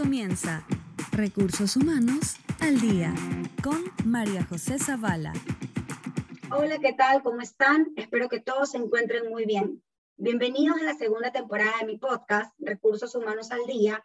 comienza 0.00 0.64
Recursos 1.12 1.76
Humanos 1.76 2.36
al 2.60 2.80
Día 2.80 3.14
con 3.62 3.84
María 4.06 4.42
José 4.46 4.78
Zavala. 4.78 5.34
Hola, 6.50 6.78
¿qué 6.78 6.94
tal? 6.94 7.22
¿Cómo 7.22 7.42
están? 7.42 7.92
Espero 7.96 8.30
que 8.30 8.40
todos 8.40 8.70
se 8.70 8.78
encuentren 8.78 9.28
muy 9.28 9.44
bien. 9.44 9.82
Bienvenidos 10.16 10.80
a 10.80 10.84
la 10.84 10.94
segunda 10.94 11.32
temporada 11.32 11.72
de 11.80 11.86
mi 11.86 11.98
podcast, 11.98 12.54
Recursos 12.60 13.14
Humanos 13.14 13.50
al 13.50 13.66
Día. 13.66 14.02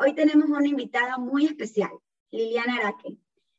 Hoy 0.00 0.12
tenemos 0.16 0.50
una 0.50 0.66
invitada 0.66 1.18
muy 1.18 1.46
especial, 1.46 1.92
Liliana 2.32 2.74
Araque. 2.74 3.16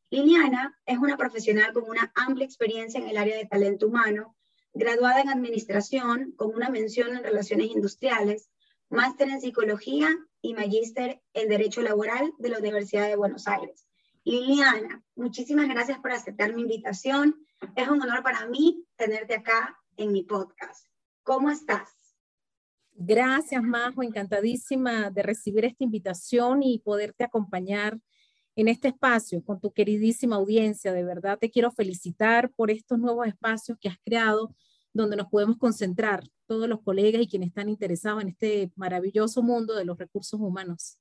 Liliana 0.09 0.77
es 0.85 0.97
una 0.97 1.15
profesional 1.15 1.71
con 1.71 1.85
una 1.87 2.11
amplia 2.13 2.45
experiencia 2.45 2.99
en 2.99 3.07
el 3.07 3.15
área 3.15 3.37
de 3.37 3.45
talento 3.45 3.87
humano, 3.87 4.35
graduada 4.73 5.21
en 5.21 5.29
administración 5.29 6.33
con 6.35 6.53
una 6.53 6.69
mención 6.69 7.15
en 7.15 7.23
relaciones 7.23 7.67
industriales, 7.67 8.49
máster 8.89 9.29
en 9.29 9.41
psicología 9.41 10.09
y 10.41 10.53
magíster 10.53 11.21
en 11.33 11.49
Derecho 11.49 11.81
Laboral 11.81 12.33
de 12.37 12.49
la 12.49 12.59
Universidad 12.59 13.07
de 13.07 13.15
Buenos 13.15 13.47
Aires. 13.47 13.85
Liliana, 14.23 15.03
muchísimas 15.15 15.67
gracias 15.67 15.99
por 15.99 16.11
aceptar 16.11 16.53
mi 16.53 16.63
invitación. 16.63 17.35
Es 17.75 17.87
un 17.87 18.01
honor 18.01 18.23
para 18.23 18.47
mí 18.47 18.85
tenerte 18.95 19.35
acá 19.35 19.77
en 19.97 20.11
mi 20.11 20.23
podcast. 20.23 20.85
¿Cómo 21.23 21.49
estás? 21.49 21.89
Gracias, 22.91 23.63
Majo. 23.63 24.03
Encantadísima 24.03 25.09
de 25.09 25.23
recibir 25.23 25.65
esta 25.65 25.83
invitación 25.83 26.63
y 26.63 26.79
poderte 26.79 27.23
acompañar 27.23 27.99
en 28.55 28.67
este 28.67 28.89
espacio 28.89 29.43
con 29.43 29.59
tu 29.59 29.71
queridísima 29.71 30.35
audiencia. 30.35 30.91
De 30.91 31.03
verdad 31.03 31.37
te 31.39 31.49
quiero 31.49 31.71
felicitar 31.71 32.51
por 32.51 32.71
estos 32.71 32.99
nuevos 32.99 33.27
espacios 33.27 33.77
que 33.79 33.87
has 33.87 33.97
creado 34.03 34.53
donde 35.01 35.17
nos 35.17 35.27
podemos 35.27 35.57
concentrar 35.57 36.23
todos 36.45 36.67
los 36.67 36.81
colegas 36.81 37.21
y 37.21 37.27
quienes 37.27 37.49
están 37.49 37.69
interesados 37.69 38.21
en 38.21 38.29
este 38.29 38.71
maravilloso 38.75 39.41
mundo 39.41 39.75
de 39.75 39.85
los 39.85 39.97
recursos 39.97 40.39
humanos. 40.39 40.97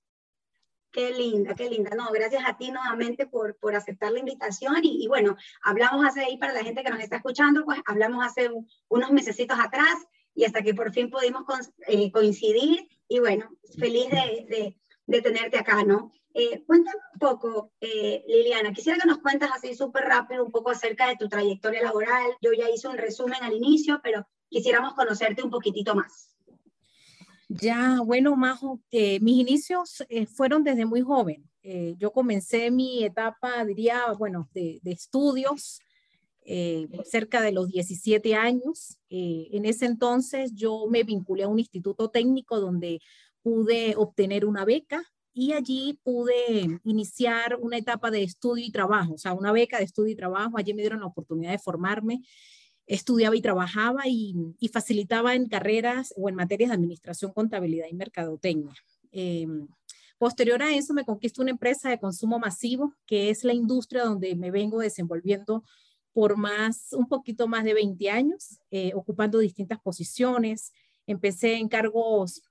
Qué 0.91 1.12
linda, 1.12 1.55
qué 1.55 1.69
linda. 1.69 1.91
No, 1.95 2.11
gracias 2.12 2.43
a 2.47 2.57
ti 2.57 2.71
nuevamente 2.71 3.26
por, 3.26 3.57
por 3.59 3.74
aceptar 3.74 4.10
la 4.10 4.21
invitación. 4.21 4.76
Y, 4.82 5.07
bueno, 5.07 5.37
hablamos 5.63 6.04
hace 6.07 6.24
ahí, 6.24 6.38
para 6.38 6.54
la 6.54 6.65
gente 6.65 6.82
que 6.82 6.91
nos 6.91 7.01
está 7.01 7.16
escuchando, 7.16 7.65
pues 7.65 7.80
hablamos 7.87 8.24
hace 8.24 8.51
unos 8.88 9.10
mesecitos 9.10 9.59
atrás 9.60 9.95
y 10.35 10.45
hasta 10.45 10.63
que 10.63 10.74
por 10.74 10.93
fin 10.93 11.10
pudimos 11.10 11.45
eh, 11.87 12.10
coincidir. 12.10 12.88
Y 13.07 13.21
bueno, 13.21 13.51
feliz 13.79 14.09
de, 14.10 14.46
de, 14.49 14.76
de 15.07 15.23
tenerte 15.23 15.59
acá, 15.59 15.85
¿no? 15.85 16.13
Eh, 16.41 16.63
cuéntame 16.65 17.01
un 17.15 17.19
poco, 17.19 17.73
eh, 17.81 18.23
Liliana, 18.29 18.73
quisiera 18.73 18.97
que 18.97 19.09
nos 19.09 19.19
cuentes 19.19 19.49
así 19.53 19.75
súper 19.75 20.05
rápido 20.05 20.45
un 20.45 20.53
poco 20.53 20.71
acerca 20.71 21.09
de 21.09 21.17
tu 21.17 21.29
trayectoria 21.29 21.83
laboral. 21.83 22.31
Yo 22.41 22.53
ya 22.53 22.71
hice 22.71 22.87
un 22.87 22.97
resumen 22.97 23.43
al 23.43 23.55
inicio, 23.55 23.99
pero 24.05 24.25
quisiéramos 24.49 24.95
conocerte 24.95 25.43
un 25.43 25.51
poquitito 25.51 25.97
más. 25.97 26.37
Ya, 27.49 27.99
bueno, 28.05 28.37
Majo, 28.37 28.81
eh, 28.93 29.19
mis 29.19 29.41
inicios 29.41 30.05
eh, 30.09 30.27
fueron 30.27 30.63
desde 30.63 30.87
muy 30.87 31.01
joven. 31.01 31.51
Eh, 31.65 31.97
yo 31.99 32.13
comencé 32.13 32.71
mi 32.71 33.03
etapa, 33.03 33.65
diría, 33.65 34.13
bueno, 34.16 34.49
de, 34.55 34.79
de 34.83 34.93
estudios 34.93 35.81
cerca 37.05 37.43
de 37.43 37.53
los 37.53 37.69
17 37.69 38.35
años. 38.35 38.99
en 39.11 39.66
ese 39.66 39.85
entonces 39.85 40.55
yo 40.55 40.87
me 40.89 41.03
vinculé 41.03 41.43
a 41.43 41.49
un 41.49 41.59
instituto 41.59 42.09
técnico 42.09 42.59
donde 42.59 43.01
pude 43.43 43.95
obtener 43.99 44.47
una 44.47 44.65
beca 44.65 45.03
y 45.32 45.52
allí 45.52 45.98
pude 46.02 46.80
iniciar 46.84 47.57
una 47.60 47.76
etapa 47.76 48.10
de 48.10 48.23
estudio 48.23 48.65
y 48.65 48.71
trabajo, 48.71 49.15
o 49.15 49.18
sea, 49.18 49.35
una 49.35 49.52
beca 49.52 49.79
de 49.79 49.85
estudio 49.85 50.12
y 50.12 50.16
trabajo. 50.16 50.59
Allí 50.59 50.74
me 50.74 50.82
dieron 50.82 51.01
la 51.01 51.07
oportunidad 51.07 51.52
de 51.52 51.59
formarme 51.59 52.23
estudiaba 52.88 53.37
y 53.37 53.43
trabajaba 53.43 54.02
y, 54.07 54.35
facilitaba 54.73 55.35
en 55.35 55.46
carreras 55.46 56.12
o 56.16 56.29
en 56.29 56.35
materias 56.35 56.70
de 56.70 56.74
administración, 56.74 57.32
contabilidad 57.32 57.87
y 57.90 57.95
mercadotecnia. 57.95 58.74
Eh, 59.12 59.46
posterior 60.16 60.62
a 60.62 60.74
eso 60.74 60.95
me 60.95 61.04
conquistó 61.04 61.42
una 61.42 61.52
empresa 61.52 61.90
de 61.90 62.01
consumo 62.01 62.38
masivo, 62.38 62.95
que 63.07 63.30
es 63.30 63.45
la 63.45 63.52
industria 63.52 64.04
donde 64.04 64.34
me 64.34 64.50
vengo 64.50 64.81
desenvolviendo 64.81 65.62
por 66.12 66.37
más, 66.37 66.92
un 66.92 67.06
poquito 67.06 67.47
más 67.47 67.62
de 67.62 67.74
20 67.74 68.10
años, 68.10 68.58
eh, 68.70 68.92
ocupando 68.94 69.38
distintas 69.38 69.78
posiciones. 69.78 70.72
Empecé 71.06 71.54
en 71.54 71.69
cargos 71.69 72.42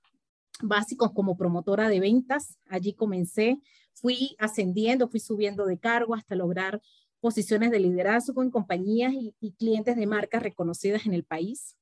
básicos 0.62 1.12
como 1.12 1.36
promotora 1.36 1.88
de 1.88 2.00
ventas. 2.00 2.58
Allí 2.68 2.94
comencé, 2.94 3.60
fui 3.94 4.36
ascendiendo, 4.38 5.08
fui 5.08 5.20
subiendo 5.20 5.66
de 5.66 5.78
cargo 5.78 6.14
hasta 6.14 6.34
lograr 6.34 6.80
posiciones 7.20 7.70
de 7.70 7.80
liderazgo 7.80 8.42
en 8.42 8.50
compañías 8.50 9.12
y, 9.12 9.52
clientes 9.52 9.96
de 9.96 10.06
marcas 10.06 10.42
reconocidas 10.42 11.06
en 11.06 11.14
el 11.14 11.24
país. 11.24 11.76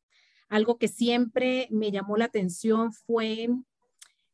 Algo 0.49 0.79
que 0.79 0.89
siempre 0.89 1.69
me 1.71 1.91
llamó 1.91 2.17
la 2.17 2.27
atención 2.27 2.93
fue 2.93 3.49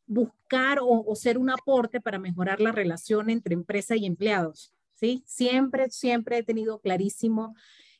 buscar 0.06 0.78
o, 0.82 1.14
ser 1.14 1.38
un 1.38 1.50
aporte 1.50 2.00
para 2.00 2.18
mejorar 2.18 2.60
la 2.60 2.72
relación 2.72 3.30
entre 3.30 3.54
empresa 3.54 3.96
y 3.96 4.06
empleados. 4.06 4.72
¿sí? 4.94 5.22
Siempre, 5.26 5.90
siempre 5.90 6.38
he 6.38 6.42
tenido 6.42 6.80
clarísimo 6.80 7.54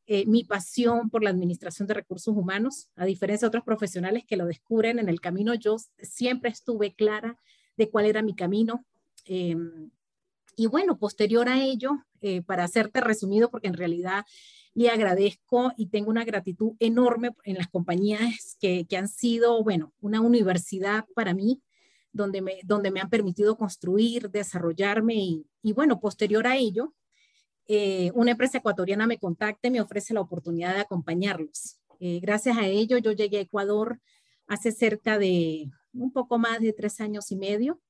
eh, 0.06 0.26
mi 0.26 0.44
pasión 0.44 1.10
por 1.10 1.22
la 1.22 1.30
administración 1.30 1.86
de 1.86 1.94
recursos 1.94 2.36
humanos. 2.36 2.88
A 2.96 3.04
diferencia 3.04 3.46
de 3.46 3.50
otros 3.50 3.64
profesionales 3.64 4.24
que 4.26 4.36
lo 4.36 4.46
descubren 4.46 4.98
en 4.98 5.08
el 5.08 5.20
camino, 5.20 5.54
yo 5.54 5.76
siempre 5.98 6.50
estuve 6.50 6.94
clara 6.94 7.38
de 7.76 7.88
cuál 7.88 8.06
era 8.06 8.22
mi 8.22 8.34
camino. 8.34 8.84
Em, 9.24 9.90
y 10.56 10.66
bueno, 10.66 10.98
posterior 10.98 11.48
a 11.48 11.62
ello, 11.62 12.04
eh, 12.20 12.42
para 12.42 12.64
hacerte 12.64 13.00
resumido, 13.00 13.50
porque 13.50 13.68
en 13.68 13.74
realidad 13.74 14.24
le 14.74 14.90
agradezco 14.90 15.72
y 15.76 15.86
tengo 15.86 16.10
una 16.10 16.24
gratitud 16.24 16.72
enorme 16.78 17.30
en 17.44 17.56
las 17.56 17.69
compañías 17.69 18.56
que, 18.60 18.86
que 18.86 18.96
han 18.96 19.08
sido, 19.08 19.62
bueno, 19.62 19.92
una 20.00 20.20
universidad 20.20 21.04
para 21.14 21.34
mí, 21.34 21.62
donde 22.12 22.42
me, 22.42 22.60
donde 22.64 22.90
me 22.90 23.00
han 23.00 23.08
permitido 23.08 23.56
construir, 23.56 24.30
desarrollarme 24.30 25.14
y, 25.14 25.46
y 25.62 25.72
bueno, 25.72 26.00
posterior 26.00 26.46
a 26.46 26.56
ello, 26.56 26.92
eh, 27.69 28.11
una 28.15 28.33
empresa 28.33 28.59
ecuatoriana 28.59 29.06
me 29.06 29.19
contacta 29.19 29.69
y 29.69 29.71
me 29.71 29.81
ofrece 29.81 30.15
la 30.15 30.21
oportunidad 30.21 30.75
de 30.75 30.81
acompañarlos. 30.81 31.78
Eh, 32.00 32.21
gracias 32.21 32.56
a 32.59 32.67
ello, 32.67 32.99
yo 32.99 33.12
llegué 33.12 33.39
a 33.39 33.43
Ecuador 33.43 34.00
hace 34.47 34.73
cerca 34.73 35.19
de 35.19 35.71
un 35.93 36.12
poco 36.12 36.39
más 36.39 36.61
de 36.61 36.73
tres 36.73 37.00
años 37.00 37.31
y 37.31 37.37
medio 37.37 37.81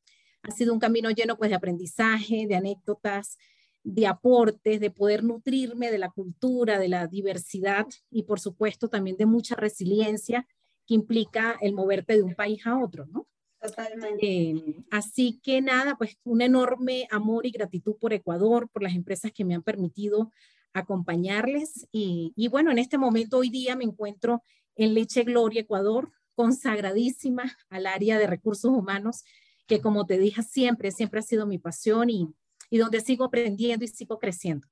ha 0.42 0.50
sido 0.50 0.72
un 0.72 0.80
camino 0.80 1.10
lleno 1.10 1.36
pues 1.36 1.50
de 1.50 1.56
aprendizaje, 1.56 2.46
de 2.46 2.56
anécdotas, 2.56 3.38
de 3.84 4.06
aportes, 4.06 4.80
de 4.80 4.90
poder 4.90 5.24
nutrirme 5.24 5.90
de 5.90 5.98
la 5.98 6.10
cultura, 6.10 6.78
de 6.78 6.88
la 6.88 7.06
diversidad 7.06 7.86
y 8.10 8.24
por 8.24 8.40
supuesto 8.40 8.88
también 8.88 9.16
de 9.16 9.26
mucha 9.26 9.54
resiliencia 9.54 10.46
que 10.86 10.94
implica 10.94 11.56
el 11.60 11.74
moverte 11.74 12.14
de 12.14 12.22
un 12.22 12.34
país 12.34 12.66
a 12.66 12.78
otro, 12.78 13.06
¿no? 13.06 13.26
Totalmente. 13.62 14.26
Eh, 14.26 14.84
así 14.90 15.40
que 15.42 15.62
nada, 15.62 15.96
pues 15.96 16.18
un 16.24 16.42
enorme 16.42 17.06
amor 17.10 17.46
y 17.46 17.52
gratitud 17.52 17.96
por 17.96 18.12
Ecuador, 18.12 18.68
por 18.68 18.82
las 18.82 18.94
empresas 18.94 19.30
que 19.32 19.44
me 19.44 19.54
han 19.54 19.62
permitido 19.62 20.32
acompañarles. 20.72 21.86
Y, 21.92 22.32
y 22.34 22.48
bueno, 22.48 22.72
en 22.72 22.78
este 22.78 22.98
momento 22.98 23.38
hoy 23.38 23.50
día 23.50 23.76
me 23.76 23.84
encuentro 23.84 24.42
en 24.74 24.94
Leche 24.94 25.22
Gloria, 25.22 25.60
Ecuador, 25.60 26.10
consagradísima 26.34 27.56
al 27.68 27.86
área 27.86 28.18
de 28.18 28.26
recursos 28.26 28.70
humanos 28.70 29.22
que 29.66 29.80
como 29.80 30.06
te 30.06 30.18
dije 30.18 30.42
siempre, 30.42 30.90
siempre 30.90 31.20
ha 31.20 31.22
sido 31.22 31.46
mi 31.46 31.58
pasión 31.58 32.10
y, 32.10 32.28
y 32.68 32.78
donde 32.78 33.00
sigo 33.00 33.24
aprendiendo 33.24 33.84
y 33.84 33.88
sigo 33.88 34.18
creciendo. 34.18 34.66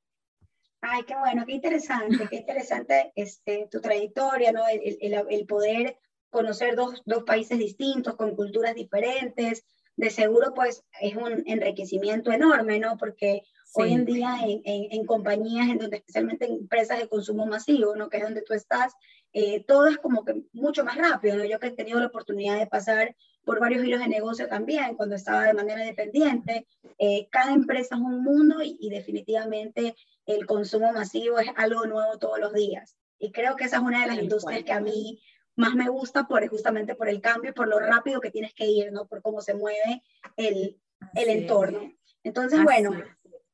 Ay, 0.80 1.04
qué 1.06 1.14
bueno, 1.16 1.44
qué 1.46 1.52
interesante, 1.52 2.26
qué 2.28 2.36
interesante 2.36 3.12
este, 3.14 3.68
tu 3.70 3.80
trayectoria, 3.80 4.50
¿no? 4.50 4.66
El, 4.66 4.98
el, 5.00 5.26
el 5.30 5.46
poder 5.46 5.98
conocer 6.30 6.76
dos, 6.76 7.02
dos, 7.04 7.24
países 7.24 7.58
distintos, 7.58 8.16
con 8.16 8.34
culturas 8.36 8.74
diferentes, 8.74 9.64
de 9.96 10.10
seguro 10.10 10.54
pues 10.54 10.84
es 11.00 11.14
un 11.16 11.42
enriquecimiento 11.46 12.32
enorme, 12.32 12.78
¿no? 12.78 12.96
Porque 12.96 13.42
hoy 13.74 13.92
en 13.92 14.04
día 14.04 14.38
en, 14.42 14.62
en, 14.64 14.92
en, 14.92 15.06
compañías, 15.06 15.68
en 15.68 15.78
donde 15.78 15.98
especialmente 15.98 16.46
en 16.46 16.52
empresas 16.52 16.98
de 16.98 17.08
consumo 17.08 17.46
masivo, 17.46 17.94
¿no? 17.94 18.08
Que 18.08 18.18
es 18.18 18.22
donde 18.22 18.42
tú 18.42 18.54
estás, 18.54 18.94
eh, 19.32 19.62
todo 19.64 19.86
es 19.86 19.98
como 19.98 20.24
que 20.24 20.42
mucho 20.52 20.84
más 20.84 20.96
rápido, 20.96 21.36
¿no? 21.36 21.44
Yo 21.44 21.60
que 21.60 21.68
he 21.68 21.72
tenido 21.72 22.00
la 22.00 22.06
oportunidad 22.06 22.58
de 22.58 22.66
pasar 22.66 23.14
por 23.44 23.60
varios 23.60 23.82
giros 23.82 24.00
de 24.00 24.08
negocio 24.08 24.48
también, 24.48 24.96
cuando 24.96 25.16
estaba 25.16 25.44
de 25.44 25.54
manera 25.54 25.84
dependiente, 25.84 26.66
eh, 26.98 27.28
cada 27.30 27.52
empresa 27.52 27.94
es 27.96 28.00
un 28.00 28.22
mundo 28.22 28.62
y, 28.62 28.76
y, 28.80 28.90
definitivamente 28.90 29.94
el 30.26 30.46
consumo 30.46 30.92
masivo 30.92 31.38
es 31.38 31.50
algo 31.56 31.86
nuevo 31.86 32.18
todos 32.18 32.38
los 32.38 32.52
días. 32.52 32.96
Y 33.18 33.32
creo 33.32 33.56
que 33.56 33.64
esa 33.64 33.76
es 33.76 33.82
una 33.82 34.02
de 34.02 34.06
las 34.06 34.18
industrias 34.18 34.64
que 34.64 34.72
a 34.72 34.80
mí 34.80 35.20
más 35.60 35.74
me 35.74 35.88
gusta 35.88 36.26
por, 36.26 36.46
justamente 36.48 36.94
por 36.94 37.08
el 37.08 37.20
cambio 37.20 37.50
y 37.50 37.54
por 37.54 37.68
lo 37.68 37.78
rápido 37.78 38.20
que 38.20 38.30
tienes 38.30 38.52
que 38.54 38.66
ir, 38.66 38.92
¿no? 38.92 39.06
Por 39.06 39.22
cómo 39.22 39.40
se 39.40 39.54
mueve 39.54 40.02
el, 40.36 40.80
el 41.14 41.28
entorno. 41.28 41.92
Entonces, 42.24 42.58
Así 42.58 42.64
bueno, 42.64 42.92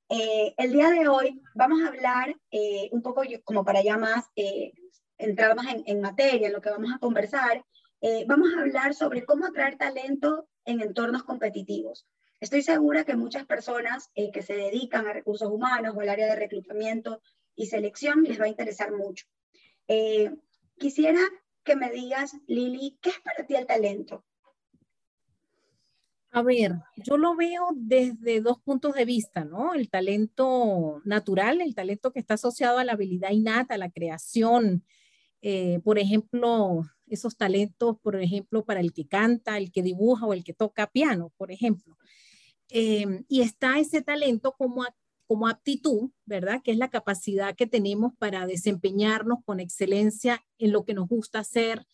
eh, 0.08 0.54
el 0.56 0.72
día 0.72 0.90
de 0.90 1.08
hoy 1.08 1.42
vamos 1.54 1.82
a 1.82 1.88
hablar 1.88 2.34
eh, 2.50 2.88
un 2.92 3.02
poco 3.02 3.22
como 3.44 3.64
para 3.64 3.82
ya 3.82 3.98
más 3.98 4.24
eh, 4.36 4.72
entrar 5.18 5.54
más 5.54 5.66
en, 5.72 5.82
en, 5.86 6.00
materia, 6.00 6.46
en 6.46 6.52
lo 6.52 6.60
que 6.60 6.70
vamos 6.70 6.92
a 6.94 6.98
conversar. 6.98 7.64
Eh, 8.00 8.24
vamos 8.26 8.50
a 8.54 8.60
hablar 8.60 8.94
sobre 8.94 9.24
cómo 9.24 9.46
atraer 9.46 9.76
talento 9.76 10.48
en 10.64 10.80
entornos 10.80 11.24
competitivos. 11.24 12.06
Estoy 12.40 12.62
segura 12.62 13.04
que 13.04 13.16
muchas 13.16 13.46
personas 13.46 14.10
eh, 14.14 14.30
que 14.30 14.42
se 14.42 14.54
dedican 14.54 15.06
a 15.06 15.12
recursos 15.12 15.50
humanos 15.50 15.94
o 15.96 16.00
al 16.00 16.10
área 16.10 16.26
de 16.26 16.36
reclutamiento 16.36 17.20
y 17.54 17.66
selección 17.66 18.24
les 18.24 18.38
va 18.38 18.44
a 18.44 18.48
interesar 18.48 18.92
mucho. 18.92 19.26
Eh, 19.88 20.34
quisiera 20.78 21.20
que 21.66 21.76
me 21.76 21.90
digas, 21.90 22.34
Lili, 22.46 22.96
¿qué 23.02 23.10
es 23.10 23.20
para 23.20 23.46
ti 23.46 23.56
el 23.56 23.66
talento? 23.66 24.24
A 26.30 26.42
ver, 26.42 26.72
yo 26.96 27.16
lo 27.16 27.34
veo 27.34 27.68
desde 27.74 28.40
dos 28.40 28.60
puntos 28.60 28.94
de 28.94 29.04
vista, 29.04 29.44
¿no? 29.44 29.74
El 29.74 29.90
talento 29.90 31.00
natural, 31.04 31.60
el 31.60 31.74
talento 31.74 32.12
que 32.12 32.20
está 32.20 32.34
asociado 32.34 32.78
a 32.78 32.84
la 32.84 32.92
habilidad 32.92 33.30
innata, 33.30 33.74
a 33.74 33.78
la 33.78 33.90
creación. 33.90 34.84
Eh, 35.40 35.80
por 35.82 35.98
ejemplo, 35.98 36.82
esos 37.06 37.36
talentos, 37.36 37.98
por 38.00 38.20
ejemplo, 38.20 38.64
para 38.64 38.80
el 38.80 38.92
que 38.92 39.08
canta, 39.08 39.58
el 39.58 39.72
que 39.72 39.82
dibuja 39.82 40.26
o 40.26 40.34
el 40.34 40.44
que 40.44 40.52
toca 40.52 40.86
piano, 40.86 41.32
por 41.36 41.50
ejemplo. 41.50 41.96
Eh, 42.68 43.24
y 43.28 43.40
está 43.40 43.78
ese 43.78 44.02
talento 44.02 44.54
como, 44.58 44.84
como 45.26 45.48
aptitud, 45.48 46.10
¿verdad? 46.24 46.62
Que 46.62 46.72
es 46.72 46.78
la 46.78 46.90
capacidad 46.90 47.54
que 47.54 47.66
tenemos 47.66 48.12
para 48.18 48.46
desempeñarnos 48.46 49.38
con 49.44 49.60
excelencia 49.60 50.42
en 50.58 50.72
lo 50.72 50.84
que 50.84 50.94
nos 50.94 51.08
gusta 51.08 51.40
hacer. 51.40 51.86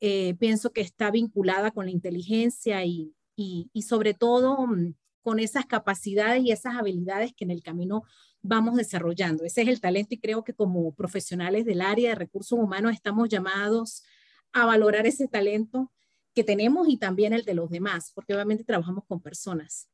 Eh, 0.00 0.34
pienso 0.38 0.72
que 0.72 0.80
está 0.80 1.10
vinculada 1.10 1.70
con 1.70 1.84
la 1.84 1.90
inteligencia 1.90 2.84
y, 2.84 3.14
y, 3.36 3.82
sobre 3.82 4.14
todo 4.14 4.66
mm, 4.66 4.94
con 5.22 5.38
esas 5.38 5.66
capacidades 5.66 6.42
y 6.42 6.52
esas 6.52 6.76
habilidades 6.76 7.32
que 7.34 7.44
en 7.44 7.50
el 7.50 7.62
camino 7.62 8.02
vamos 8.42 8.76
desarrollando. 8.76 9.44
Ese 9.44 9.62
es 9.62 9.68
el 9.68 9.80
talento 9.80 10.14
y 10.14 10.18
creo 10.18 10.44
que 10.44 10.54
como 10.54 10.94
profesionales 10.94 11.64
del 11.66 11.82
área 11.82 12.10
de 12.10 12.14
recursos 12.14 12.58
humanos 12.58 12.92
estamos 12.92 13.28
llamados 13.28 14.04
a 14.52 14.66
valorar 14.66 15.06
ese 15.06 15.28
talento 15.28 15.92
que 16.34 16.44
tenemos 16.44 16.88
y 16.88 16.96
también 16.96 17.32
el 17.32 17.44
de 17.44 17.54
los 17.54 17.70
demás, 17.70 18.12
porque 18.14 18.34
obviamente 18.34 18.64
trabajamos 18.64 19.04
con 19.06 19.20
personas. 19.20 19.88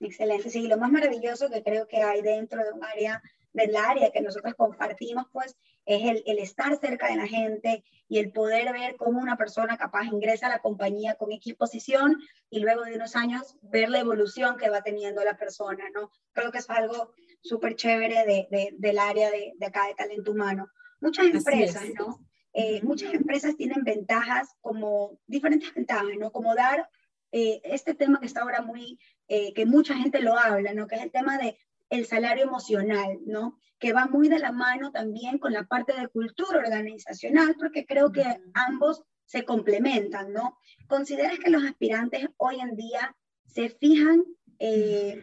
Excelente, 0.00 0.50
sí, 0.50 0.66
lo 0.66 0.76
más 0.76 0.90
maravilloso 0.90 1.48
que 1.48 1.62
creo 1.62 1.86
que 1.86 2.02
hay 2.02 2.20
dentro 2.22 2.62
de 2.62 2.72
un 2.72 2.84
área 2.84 3.22
del 3.52 3.74
área 3.74 4.10
que 4.10 4.20
nosotros 4.20 4.54
compartimos, 4.54 5.24
pues 5.32 5.56
es 5.86 6.02
el, 6.02 6.22
el, 6.26 6.38
estar 6.38 6.78
cerca 6.78 7.08
de 7.08 7.16
la 7.16 7.26
gente 7.26 7.82
y 8.06 8.18
el 8.18 8.30
poder 8.30 8.70
ver 8.72 8.96
cómo 8.96 9.20
una 9.20 9.38
persona 9.38 9.78
capaz 9.78 10.04
ingresa 10.04 10.46
a 10.46 10.50
la 10.50 10.58
compañía 10.60 11.14
con 11.14 11.32
X 11.32 11.54
posición 11.54 12.18
y 12.50 12.60
luego 12.60 12.82
de 12.82 12.96
unos 12.96 13.16
años 13.16 13.56
ver 13.62 13.88
la 13.88 14.00
evolución 14.00 14.58
que 14.58 14.68
va 14.68 14.82
teniendo 14.82 15.24
la 15.24 15.38
persona, 15.38 15.84
¿no? 15.94 16.10
Creo 16.32 16.52
que 16.52 16.58
es 16.58 16.68
algo 16.68 17.14
súper 17.40 17.76
chévere 17.76 18.26
de, 18.26 18.46
de, 18.50 18.74
del 18.76 18.98
área 18.98 19.30
de, 19.30 19.54
de, 19.56 19.66
acá 19.66 19.86
de 19.86 19.94
talento 19.94 20.32
humano. 20.32 20.68
Muchas 21.00 21.26
empresas, 21.26 21.84
¿no? 21.98 22.20
Eh, 22.52 22.80
muchas 22.82 23.14
empresas 23.14 23.56
tienen 23.56 23.84
ventajas 23.84 24.54
como 24.60 25.18
diferentes 25.26 25.72
ventajas, 25.74 26.16
¿no? 26.18 26.30
Como 26.30 26.54
dar 26.54 26.88
eh, 27.32 27.60
este 27.64 27.94
tema 27.94 28.20
que 28.20 28.26
está 28.26 28.42
ahora 28.42 28.62
muy, 28.62 28.98
eh, 29.28 29.52
que 29.54 29.66
mucha 29.66 29.94
gente 29.96 30.20
lo 30.20 30.38
habla, 30.38 30.72
¿no? 30.74 30.86
Que 30.86 30.96
es 30.96 31.02
el 31.02 31.10
tema 31.10 31.38
de 31.38 31.58
el 31.88 32.06
salario 32.06 32.44
emocional, 32.44 33.18
¿no? 33.26 33.58
Que 33.78 33.92
va 33.92 34.06
muy 34.06 34.28
de 34.28 34.38
la 34.38 34.52
mano 34.52 34.90
también 34.90 35.38
con 35.38 35.52
la 35.52 35.64
parte 35.64 35.92
de 35.98 36.08
cultura 36.08 36.58
organizacional, 36.58 37.54
porque 37.58 37.86
creo 37.86 38.10
que 38.12 38.24
ambos 38.54 39.04
se 39.24 39.44
complementan, 39.44 40.32
¿no? 40.32 40.58
¿Consideras 40.86 41.38
que 41.38 41.50
los 41.50 41.64
aspirantes 41.64 42.28
hoy 42.36 42.60
en 42.60 42.76
día 42.76 43.16
se 43.46 43.70
fijan, 43.70 44.24
eh, 44.58 45.20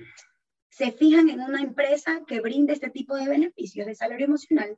se 0.70 0.92
fijan 0.92 1.30
en 1.30 1.42
una 1.42 1.62
empresa 1.62 2.22
que 2.28 2.42
brinde 2.42 2.74
este 2.74 2.90
tipo 2.90 3.16
de 3.16 3.28
beneficios 3.28 3.86
de 3.86 3.96
salario 3.96 4.26
emocional? 4.26 4.78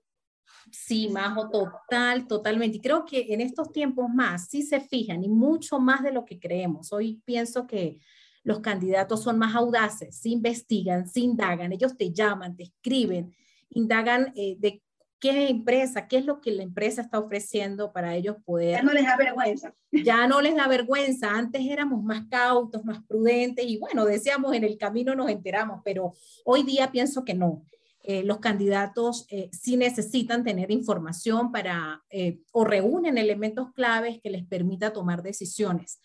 Sí, 0.72 1.10
Majo, 1.10 1.50
total, 1.50 2.28
totalmente. 2.28 2.78
Y 2.78 2.82
creo 2.82 3.06
que 3.06 3.34
en 3.34 3.42
estos 3.42 3.72
tiempos 3.72 4.10
más 4.10 4.50
sí 4.50 4.64
se 4.64 4.80
fijan 4.80 5.24
y 5.24 5.30
mucho 5.30 5.80
más 5.80 6.02
de 6.04 6.12
lo 6.12 6.26
que 6.26 6.40
creemos. 6.40 6.92
Hoy 6.92 7.22
pienso 7.26 7.68
que 7.68 8.00
los 8.46 8.60
candidatos 8.60 9.24
son 9.24 9.40
más 9.40 9.56
audaces, 9.56 10.16
se 10.16 10.30
investigan, 10.30 11.10
se 11.10 11.20
indagan, 11.20 11.74
ellos 11.74 11.98
te 11.98 12.14
llaman, 12.14 12.56
te 12.56 12.64
escriben, 12.64 13.36
indagan 13.72 14.32
eh, 14.36 14.56
de 14.60 14.84
qué 15.20 15.50
empresa, 15.50 16.08
qué 16.08 16.18
es 16.18 16.26
lo 16.26 16.42
que 16.42 16.52
la 16.52 16.62
empresa 16.62 17.02
está 17.02 17.18
ofreciendo 17.18 17.92
para 17.92 18.16
ellos 18.16 18.36
poder. 18.46 18.76
Ya 18.76 18.84
no 18.84 18.94
les 18.94 19.04
da 19.04 19.18
vergüenza. 19.18 19.74
Ya 19.92 20.28
no 20.28 20.42
les 20.42 20.56
da 20.56 20.68
vergüenza. 20.68 21.32
Antes 21.32 21.66
éramos 21.66 22.04
más 22.04 22.28
cautos, 22.30 22.86
más 22.86 23.04
prudentes 23.08 23.66
y 23.68 23.80
bueno, 23.80 24.06
decíamos 24.06 24.54
en 24.54 24.64
el 24.64 24.78
camino 24.78 25.16
nos 25.16 25.32
enteramos, 25.32 25.82
pero 25.84 26.14
hoy 26.46 26.62
día 26.62 26.92
pienso 26.92 27.26
que 27.26 27.34
no. 27.34 27.66
Eh, 28.04 28.22
los 28.22 28.38
candidatos 28.38 29.26
eh, 29.32 29.50
sí 29.52 29.76
necesitan 29.76 30.44
tener 30.44 30.70
información 30.70 31.52
para 31.52 32.04
o 32.52 32.64
reúnen 32.64 33.18
elementos 33.18 33.74
claves 33.74 34.20
que 34.22 34.30
les 34.30 34.46
permita 34.46 34.94
tomar 34.94 35.24
decisiones. 35.24 36.00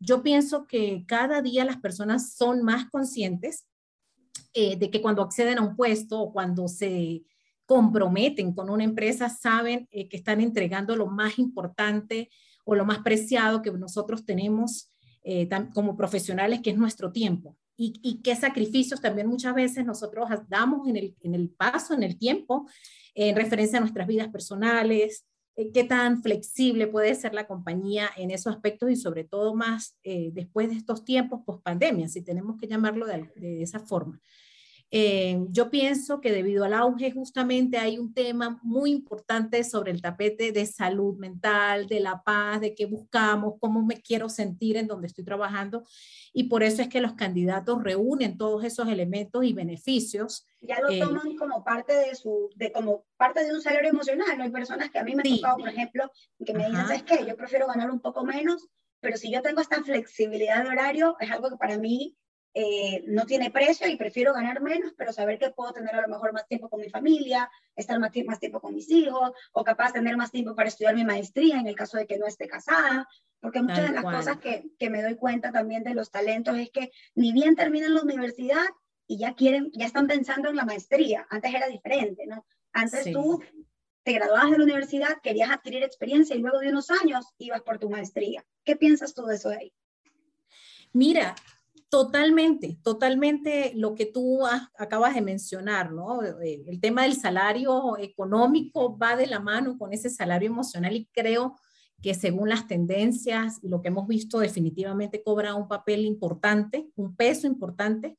Yo 0.00 0.22
pienso 0.22 0.66
que 0.66 1.04
cada 1.06 1.42
día 1.42 1.64
las 1.64 1.76
personas 1.76 2.32
son 2.32 2.62
más 2.62 2.88
conscientes 2.90 3.66
eh, 4.54 4.76
de 4.76 4.90
que 4.90 5.02
cuando 5.02 5.22
acceden 5.22 5.58
a 5.58 5.62
un 5.62 5.76
puesto 5.76 6.18
o 6.18 6.32
cuando 6.32 6.66
se 6.66 7.22
comprometen 7.66 8.52
con 8.52 8.70
una 8.70 8.82
empresa, 8.82 9.28
saben 9.28 9.86
eh, 9.92 10.08
que 10.08 10.16
están 10.16 10.40
entregando 10.40 10.96
lo 10.96 11.06
más 11.06 11.38
importante 11.38 12.30
o 12.64 12.74
lo 12.74 12.84
más 12.84 12.98
preciado 13.00 13.62
que 13.62 13.70
nosotros 13.70 14.24
tenemos 14.24 14.90
eh, 15.22 15.48
como 15.74 15.96
profesionales, 15.96 16.60
que 16.62 16.70
es 16.70 16.78
nuestro 16.78 17.12
tiempo. 17.12 17.56
Y, 17.82 18.20
qué 18.22 18.36
sacrificios 18.36 19.00
también 19.00 19.26
muchas 19.26 19.54
veces 19.54 19.86
nosotros 19.86 20.28
damos 20.48 20.86
en 20.86 20.96
el, 21.34 21.48
paso, 21.48 21.94
en 21.94 22.02
el 22.02 22.18
tiempo, 22.18 22.68
en 23.14 23.34
referencia 23.34 23.78
a 23.78 23.80
nuestras 23.80 24.06
vidas 24.06 24.28
personales, 24.28 25.24
qué 25.72 25.84
tan 25.84 26.22
flexible 26.22 26.86
puede 26.86 27.14
ser 27.14 27.34
la 27.34 27.46
compañía 27.46 28.08
en 28.16 28.30
esos 28.30 28.54
aspectos 28.54 28.90
y 28.90 28.96
sobre 28.96 29.24
todo 29.24 29.54
más 29.54 29.98
eh, 30.02 30.30
después 30.32 30.68
de 30.68 30.76
estos 30.76 31.04
tiempos 31.04 31.42
post 31.44 31.62
pandemia, 31.62 32.08
si 32.08 32.22
tenemos 32.22 32.56
que 32.58 32.66
llamarlo 32.66 33.06
de 33.06 33.62
esa 33.62 33.80
forma. 33.80 34.20
Eh, 34.92 35.46
yo 35.50 35.70
pienso 35.70 36.20
que 36.20 36.32
debido 36.32 36.64
al 36.64 36.74
auge 36.74 37.12
justamente 37.12 37.78
hay 37.78 37.96
un 37.98 38.12
tema 38.12 38.58
muy 38.64 38.90
importante 38.90 39.62
sobre 39.62 39.92
el 39.92 40.02
tapete 40.02 40.50
de 40.50 40.66
salud 40.66 41.16
mental, 41.16 41.86
de 41.86 42.00
la 42.00 42.24
paz, 42.24 42.60
de 42.60 42.74
qué 42.74 42.86
buscamos, 42.86 43.54
cómo 43.60 43.84
me 43.84 44.00
quiero 44.02 44.28
sentir 44.28 44.76
en 44.76 44.88
donde 44.88 45.06
estoy 45.06 45.24
trabajando. 45.24 45.84
Y 46.32 46.44
por 46.44 46.64
eso 46.64 46.82
es 46.82 46.88
que 46.88 47.00
los 47.00 47.12
candidatos 47.12 47.84
reúnen 47.84 48.36
todos 48.36 48.64
esos 48.64 48.88
elementos 48.88 49.44
y 49.44 49.52
beneficios. 49.52 50.48
Ya 50.60 50.80
lo 50.80 50.90
eh, 50.90 50.98
toman 50.98 51.36
como 51.36 51.62
parte 51.62 51.94
de 51.94 52.16
su, 52.16 52.50
de 52.56 52.72
como 52.72 53.04
parte 53.16 53.44
de 53.44 53.54
un 53.54 53.62
salario 53.62 53.90
emocional. 53.90 54.36
¿no? 54.36 54.42
Hay 54.42 54.50
personas 54.50 54.90
que 54.90 54.98
a 54.98 55.04
mí 55.04 55.14
me 55.14 55.22
han 55.22 55.36
tocado, 55.36 55.58
por 55.58 55.68
ejemplo, 55.68 56.10
que 56.44 56.52
me 56.52 56.66
dicen, 56.66 56.86
¿sabes 56.86 57.04
qué? 57.04 57.24
Yo 57.24 57.36
prefiero 57.36 57.68
ganar 57.68 57.92
un 57.92 58.00
poco 58.00 58.24
menos, 58.24 58.68
pero 58.98 59.16
si 59.16 59.30
yo 59.30 59.40
tengo 59.40 59.60
esta 59.60 59.84
flexibilidad 59.84 60.64
de 60.64 60.70
horario, 60.70 61.16
es 61.20 61.30
algo 61.30 61.48
que 61.48 61.56
para 61.56 61.78
mí 61.78 62.16
eh, 62.52 63.04
no 63.06 63.26
tiene 63.26 63.50
precio 63.50 63.88
y 63.88 63.96
prefiero 63.96 64.32
ganar 64.34 64.60
menos, 64.60 64.92
pero 64.96 65.12
saber 65.12 65.38
que 65.38 65.50
puedo 65.50 65.72
tener 65.72 65.94
a 65.94 66.02
lo 66.02 66.08
mejor 66.08 66.32
más 66.32 66.46
tiempo 66.48 66.68
con 66.68 66.80
mi 66.80 66.90
familia, 66.90 67.48
estar 67.76 67.98
más, 68.00 68.10
más 68.26 68.40
tiempo 68.40 68.60
con 68.60 68.74
mis 68.74 68.90
hijos, 68.90 69.32
o 69.52 69.64
capaz 69.64 69.92
tener 69.92 70.16
más 70.16 70.30
tiempo 70.30 70.54
para 70.54 70.68
estudiar 70.68 70.94
mi 70.94 71.04
maestría 71.04 71.60
en 71.60 71.66
el 71.66 71.76
caso 71.76 71.96
de 71.96 72.06
que 72.06 72.18
no 72.18 72.26
esté 72.26 72.48
casada, 72.48 73.08
porque 73.40 73.62
muchas 73.62 73.88
de 73.88 73.94
las 73.94 74.04
cosas 74.04 74.38
que, 74.38 74.64
que, 74.78 74.90
me 74.90 75.02
doy 75.02 75.16
cuenta 75.16 75.52
también 75.52 75.82
de 75.82 75.94
los 75.94 76.10
talentos 76.10 76.56
es 76.58 76.70
que 76.70 76.90
ni 77.14 77.32
bien 77.32 77.56
terminan 77.56 77.94
la 77.94 78.02
universidad 78.02 78.66
y 79.06 79.18
ya 79.18 79.34
quieren, 79.34 79.70
ya 79.72 79.86
están 79.86 80.06
pensando 80.06 80.50
en 80.50 80.56
la 80.56 80.64
maestría. 80.64 81.26
Antes 81.30 81.54
era 81.54 81.68
diferente, 81.68 82.26
¿no? 82.26 82.46
Antes 82.72 83.12
tú 83.12 83.42
te 84.02 84.12
graduabas 84.12 84.50
de 84.50 84.58
la 84.58 84.64
universidad, 84.64 85.20
querías 85.22 85.50
adquirir 85.50 85.82
experiencia 85.82 86.36
y 86.36 86.40
luego 86.40 86.58
de 86.58 86.68
unos 86.68 86.90
años 86.90 87.26
ibas 87.38 87.62
por 87.62 87.78
tu 87.78 87.90
maestría. 87.90 88.44
¿Qué 88.64 88.76
piensas 88.76 89.14
tú 89.14 89.24
de 89.26 89.36
eso 89.36 89.48
de 89.50 89.56
ahí? 89.56 89.72
Mira, 90.92 91.34
Totalmente, 91.90 92.78
totalmente 92.84 93.72
lo 93.74 93.96
que 93.96 94.06
tú 94.06 94.46
acabas 94.78 95.12
de 95.12 95.22
mencionar, 95.22 95.90
¿no? 95.90 96.22
Eh, 96.22 96.62
el 96.68 96.80
tema 96.80 97.02
del 97.02 97.16
salario 97.16 97.98
económico 97.98 98.96
va 98.96 99.16
de 99.16 99.26
la 99.26 99.40
mano 99.40 99.76
con 99.76 99.92
ese 99.92 100.08
salario 100.08 100.48
emocional 100.48 100.94
y 100.94 101.06
creo 101.06 101.56
que 102.00 102.14
según 102.14 102.48
las 102.48 102.68
tendencias 102.68 103.58
y 103.60 103.68
lo 103.68 103.82
que 103.82 103.88
hemos 103.88 104.06
visto 104.06 104.38
definitivamente 104.38 105.20
cobra 105.24 105.56
un 105.56 105.66
papel 105.66 106.04
importante, 106.04 106.88
un 106.94 107.16
peso 107.16 107.48
importante. 107.48 108.16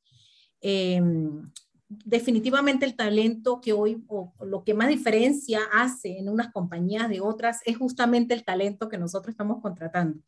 Em, 0.60 1.50
definitivamente 1.88 2.84
el 2.84 2.94
talento 2.94 3.58
que 3.62 3.72
hoy, 3.72 4.04
o 4.06 4.34
lo 4.44 4.64
que 4.64 4.74
más 4.74 4.88
diferencia 4.88 5.60
hace 5.72 6.18
en 6.18 6.28
unas 6.28 6.52
compañías 6.52 7.08
de 7.08 7.22
otras, 7.22 7.60
es 7.64 7.78
justamente 7.78 8.34
el 8.34 8.44
talento 8.44 8.90
que 8.90 8.98
nosotros 8.98 9.32
estamos 9.32 9.62
contratando. 9.62 10.20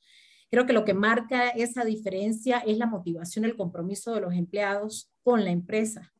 Creo 0.54 0.66
que 0.66 0.72
lo 0.72 0.84
que 0.84 0.94
marca 0.94 1.48
esa 1.48 1.84
diferencia 1.84 2.58
es 2.58 2.78
la 2.78 2.86
motivación, 2.86 3.44
el 3.44 3.56
compromiso 3.56 4.14
de 4.14 4.20
los 4.20 4.34
empleados 4.34 5.10
con 5.24 5.42
la 5.42 5.50
empresa. 5.50 6.12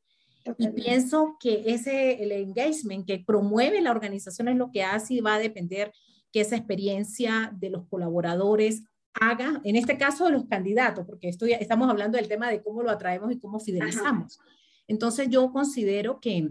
Y 0.58 0.70
pienso 0.70 1.36
que 1.38 1.62
ese, 1.66 2.20
el 2.20 2.32
engagement 2.32 3.06
que 3.06 3.22
promueve 3.24 3.80
la 3.80 3.92
organización 3.92 4.48
es 4.48 4.56
lo 4.56 4.72
que 4.72 4.82
hace 4.82 5.14
y 5.14 5.20
va 5.20 5.36
a 5.36 5.38
depender 5.38 5.92
que 6.32 6.40
esa 6.40 6.56
experiencia 6.56 7.52
de 7.54 7.70
los 7.70 7.86
colaboradores 7.86 8.82
haga, 9.12 9.60
en 9.62 9.76
este 9.76 9.96
caso 9.98 10.24
de 10.24 10.32
los 10.32 10.46
candidatos, 10.46 11.06
porque 11.06 11.28
estamos 11.28 11.88
hablando 11.88 12.18
del 12.18 12.26
tema 12.26 12.50
de 12.50 12.60
cómo 12.60 12.82
lo 12.82 12.90
atraemos 12.90 13.30
y 13.30 13.38
cómo 13.38 13.60
fidelizamos. 13.60 14.40
Entonces 14.88 15.28
yo 15.28 15.52
considero 15.52 16.18
que, 16.18 16.50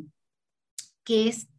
que 1.04 1.28
es 1.28 1.50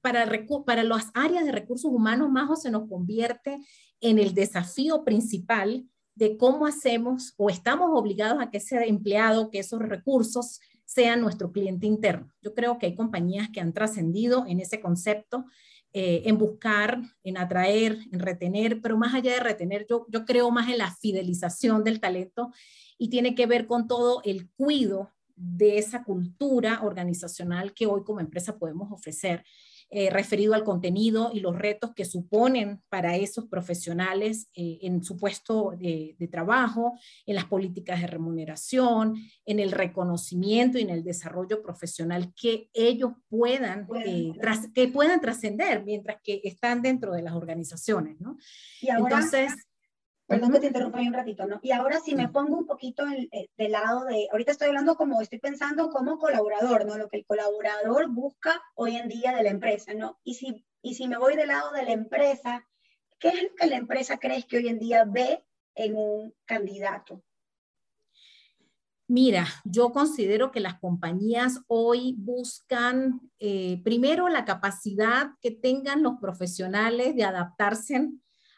para, 0.00 0.30
para 0.64 0.84
las 0.84 1.10
áreas 1.14 1.44
de 1.44 1.50
recursos 1.50 1.90
humanos, 1.90 2.30
más 2.30 2.62
se 2.62 2.70
nos 2.70 2.88
convierte 2.88 3.58
en 4.04 4.18
el 4.18 4.34
desafío 4.34 5.02
principal 5.02 5.88
de 6.14 6.36
cómo 6.36 6.66
hacemos 6.66 7.32
o 7.38 7.48
estamos 7.48 7.88
obligados 7.92 8.40
a 8.40 8.50
que 8.50 8.58
ese 8.58 8.86
empleado, 8.86 9.50
que 9.50 9.60
esos 9.60 9.80
recursos 9.80 10.60
sean 10.84 11.22
nuestro 11.22 11.50
cliente 11.50 11.86
interno. 11.86 12.28
Yo 12.42 12.54
creo 12.54 12.78
que 12.78 12.84
hay 12.84 12.94
compañías 12.94 13.48
que 13.48 13.60
han 13.60 13.72
trascendido 13.72 14.44
en 14.46 14.60
ese 14.60 14.78
concepto, 14.78 15.46
eh, 15.94 16.22
en 16.26 16.36
buscar, 16.36 17.00
en 17.22 17.38
atraer, 17.38 17.98
en 18.12 18.20
retener, 18.20 18.82
pero 18.82 18.98
más 18.98 19.14
allá 19.14 19.32
de 19.32 19.40
retener, 19.40 19.86
yo, 19.88 20.06
creo 20.26 20.50
más 20.50 20.68
en 20.68 20.78
la 20.78 20.94
fidelización 20.94 21.82
del 21.82 21.98
talento 21.98 22.52
y 22.98 23.08
tiene 23.08 23.34
que 23.34 23.46
ver 23.46 23.66
con 23.66 23.88
todo 23.88 24.20
el 24.24 24.50
cuido 24.50 25.14
de 25.34 25.78
esa 25.78 26.04
cultura 26.04 26.82
organizacional 26.82 27.72
que 27.72 27.86
hoy 27.86 28.04
como 28.04 28.20
empresa 28.20 28.58
podemos 28.58 28.92
ofrecer. 28.92 29.44
Eh, 29.90 30.10
referido 30.10 30.54
al 30.54 30.64
contenido 30.64 31.30
y 31.32 31.38
los 31.38 31.56
retos 31.56 31.92
que 31.94 32.04
suponen 32.04 32.82
para 32.88 33.14
esos 33.16 33.46
profesionales 33.46 34.48
eh, 34.54 34.78
en 34.82 35.04
su 35.04 35.16
puesto 35.16 35.72
de, 35.78 36.16
trabajo, 36.32 36.98
en 37.26 37.36
las 37.36 37.44
políticas 37.44 38.00
de 38.00 38.08
remuneración, 38.08 39.14
en 39.44 39.60
el 39.60 39.70
reconocimiento 39.70 40.78
y 40.78 40.82
en 40.82 40.90
el 40.90 41.04
desarrollo 41.04 41.62
profesional 41.62 42.32
que 42.34 42.70
ellos 42.72 43.12
puedan, 43.28 43.86
eh, 44.04 44.32
que 44.74 44.88
puedan 44.88 45.20
trascender 45.20 45.84
mientras 45.84 46.16
que 46.24 46.40
están 46.42 46.82
dentro 46.82 47.12
de 47.12 47.22
las 47.22 47.34
organizaciones, 47.34 48.20
¿no? 48.20 48.36
Y 48.80 48.88
Entonces, 48.88 49.52
Perdón 50.26 50.52
que 50.52 50.60
te 50.60 50.66
interrumpa 50.68 51.00
un 51.00 51.12
ratito, 51.12 51.46
¿no? 51.46 51.60
Y 51.62 51.72
ahora 51.72 52.00
si 52.00 52.14
me 52.14 52.28
pongo 52.28 52.56
un 52.56 52.66
poquito 52.66 53.06
en, 53.06 53.28
eh, 53.30 53.48
del 53.58 53.72
lado 53.72 54.04
de, 54.04 54.26
ahorita 54.32 54.52
estoy 54.52 54.68
hablando 54.68 54.96
como, 54.96 55.20
estoy 55.20 55.38
pensando 55.38 55.90
como 55.90 56.18
colaborador, 56.18 56.86
¿no? 56.86 56.96
Lo 56.96 57.08
que 57.08 57.18
el 57.18 57.26
colaborador 57.26 58.08
busca 58.08 58.62
hoy 58.74 58.96
en 58.96 59.08
día 59.08 59.34
de 59.36 59.42
la 59.42 59.50
empresa, 59.50 59.92
¿no? 59.92 60.18
Y 60.24 60.34
si, 60.34 60.64
y 60.80 60.94
si 60.94 61.08
me 61.08 61.18
voy 61.18 61.36
del 61.36 61.48
lado 61.48 61.72
de 61.72 61.82
la 61.82 61.92
empresa, 61.92 62.66
¿qué 63.18 63.28
es 63.28 63.42
lo 63.42 63.54
que 63.54 63.66
la 63.66 63.76
empresa 63.76 64.18
crees 64.18 64.46
que 64.46 64.56
hoy 64.56 64.68
en 64.68 64.78
día 64.78 65.04
ve 65.04 65.44
en 65.74 65.94
un 65.96 66.34
candidato? 66.46 67.22
Mira, 69.06 69.46
yo 69.64 69.92
considero 69.92 70.50
que 70.50 70.60
las 70.60 70.80
compañías 70.80 71.60
hoy 71.66 72.14
buscan 72.16 73.20
eh, 73.38 73.82
primero 73.84 74.30
la 74.30 74.46
capacidad 74.46 75.32
que 75.42 75.50
tengan 75.50 76.02
los 76.02 76.14
profesionales 76.18 77.14
de 77.14 77.24
adaptarse 77.24 78.08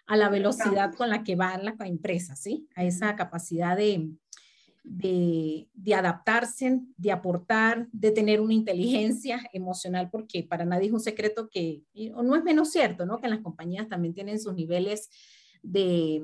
a 0.06 0.16
la 0.16 0.28
velocidad 0.28 0.94
con 0.94 1.10
la 1.10 1.24
que 1.24 1.36
va 1.36 1.58
la 1.58 1.74
empresa, 1.80 2.36
¿sí? 2.36 2.68
A 2.76 2.84
esa 2.84 3.16
capacidad 3.16 3.76
de, 3.76 4.10
de, 4.84 5.68
de, 5.74 5.94
adaptarse, 5.94 6.80
de 6.96 7.10
aportar, 7.10 7.88
de 7.90 8.12
tener 8.12 8.40
una 8.40 8.54
inteligencia 8.54 9.40
emocional, 9.52 10.08
porque 10.10 10.44
para 10.44 10.64
nadie 10.64 10.86
es 10.86 10.92
un 10.92 11.00
secreto 11.00 11.48
que, 11.48 11.82
o 12.14 12.22
no 12.22 12.36
es 12.36 12.44
menos 12.44 12.70
cierto, 12.70 13.04
¿no? 13.04 13.20
Que 13.20 13.28
las 13.28 13.40
compañías 13.40 13.88
también 13.88 14.14
tienen 14.14 14.40
sus 14.40 14.54
niveles 14.54 15.08
de, 15.62 16.22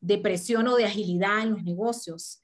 de 0.00 0.18
presión 0.18 0.66
o 0.66 0.76
de 0.76 0.86
agilidad 0.86 1.42
en 1.42 1.50
los 1.50 1.62
negocios. 1.62 2.40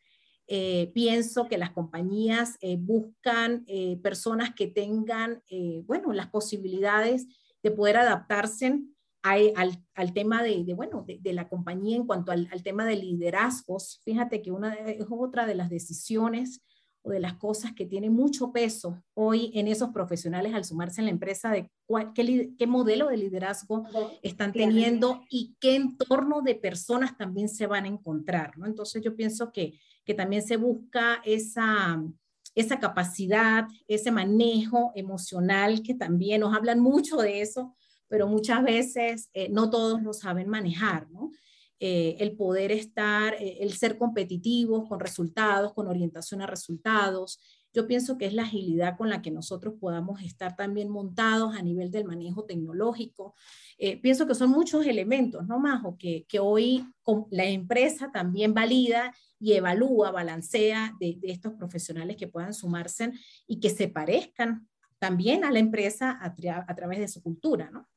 Eh, 0.46 0.90
pienso 0.94 1.48
que 1.48 1.58
las 1.58 1.70
compañías 1.70 2.56
eh, 2.60 2.76
buscan 2.78 3.64
eh, 3.66 3.96
personas 4.02 4.54
que 4.54 4.66
tengan, 4.66 5.42
bueno, 5.86 6.12
las 6.12 6.28
posibilidades 6.28 7.26
de 7.62 7.70
poder 7.70 7.96
adaptarse 7.96 8.80
al, 9.22 10.12
tema 10.12 10.42
de, 10.42 10.64
bueno, 10.74 11.04
de, 11.06 11.32
la 11.32 11.48
compañía 11.48 11.96
en 11.96 12.06
cuanto 12.06 12.32
al, 12.32 12.48
tema 12.62 12.84
de 12.86 12.96
liderazgos. 12.96 14.00
Fíjate 14.04 14.42
que 14.42 14.50
una 14.50 14.74
es 14.74 15.06
otra 15.10 15.46
de 15.46 15.54
las 15.54 15.70
decisiones 15.70 16.62
o 17.04 17.10
de 17.10 17.20
las 17.20 17.34
cosas 17.34 17.72
que 17.72 17.84
tiene 17.84 18.10
mucho 18.10 18.52
peso 18.52 19.02
hoy 19.14 19.50
en 19.54 19.66
esos 19.66 19.90
profesionales 19.90 20.54
al 20.54 20.64
sumarse 20.64 21.00
en 21.00 21.06
la 21.06 21.10
empresa 21.10 21.50
de 21.50 21.68
qué, 22.14 22.52
qué, 22.56 22.66
modelo 22.66 23.08
de 23.08 23.16
liderazgo 23.16 23.84
están 24.22 24.52
teniendo 24.52 25.22
y 25.28 25.56
qué 25.58 25.74
entorno 25.74 26.42
de 26.42 26.54
personas 26.54 27.16
también 27.16 27.48
se 27.48 27.66
van 27.66 27.84
a 27.84 27.88
encontrar. 27.88 28.56
¿no? 28.56 28.66
Entonces 28.66 29.02
yo 29.02 29.16
pienso 29.16 29.52
que, 29.52 29.78
que 30.04 30.14
también 30.14 30.42
se 30.42 30.56
busca 30.56 31.20
esa, 31.24 32.00
esa 32.54 32.78
capacidad, 32.78 33.66
ese 33.88 34.10
manejo 34.10 34.92
emocional, 34.94 35.82
que 35.82 35.94
también 35.94 36.40
nos 36.40 36.54
hablan 36.54 36.80
mucho 36.80 37.16
de 37.16 37.40
eso, 37.40 37.74
pero 38.12 38.28
muchas 38.28 38.62
veces 38.62 39.30
eh, 39.32 39.48
no 39.48 39.70
todos 39.70 40.02
lo 40.02 40.12
saben 40.12 40.46
manejar, 40.46 41.10
¿no? 41.10 41.30
Eh, 41.80 42.16
el 42.20 42.36
poder 42.36 42.70
estar, 42.70 43.32
eh, 43.40 43.56
el 43.60 43.72
ser 43.72 43.96
competitivos 43.96 44.86
con 44.86 45.00
resultados, 45.00 45.72
con 45.72 45.86
orientación 45.88 46.42
a 46.42 46.46
resultados. 46.46 47.40
Yo 47.72 47.86
pienso 47.86 48.18
que 48.18 48.26
es 48.26 48.34
la 48.34 48.42
agilidad 48.42 48.98
con 48.98 49.08
la 49.08 49.22
que 49.22 49.30
nosotros 49.30 49.76
podamos 49.80 50.20
estar 50.20 50.56
también 50.56 50.90
montados 50.90 51.56
a 51.56 51.62
nivel 51.62 51.90
del 51.90 52.04
manejo 52.04 52.44
tecnológico. 52.44 53.34
pienso 54.02 54.26
que 54.26 54.34
son 54.34 54.50
muchos 54.50 54.84
elementos, 54.84 55.48
¿no, 55.48 55.58
Majo? 55.58 55.96
Que, 55.96 56.26
que 56.28 56.38
hoy 56.38 56.84
la 57.30 57.46
empresa 57.46 58.10
también 58.12 58.52
valida 58.52 59.10
y 59.40 59.54
evalúa, 59.54 60.10
balancea 60.10 60.94
de, 61.00 61.16
de, 61.18 61.32
estos 61.32 61.54
profesionales 61.54 62.18
que 62.18 62.28
puedan 62.28 62.52
sumarse 62.52 63.10
y 63.46 63.58
que 63.58 63.70
se 63.70 63.88
parezcan 63.88 64.68
también 64.98 65.44
a 65.44 65.50
la 65.50 65.60
empresa 65.60 66.10
a, 66.20 66.34
a 66.70 66.74
través 66.76 66.98
de 66.98 67.08
su 67.08 67.22
cultura, 67.22 67.70
¿no? 67.70 67.88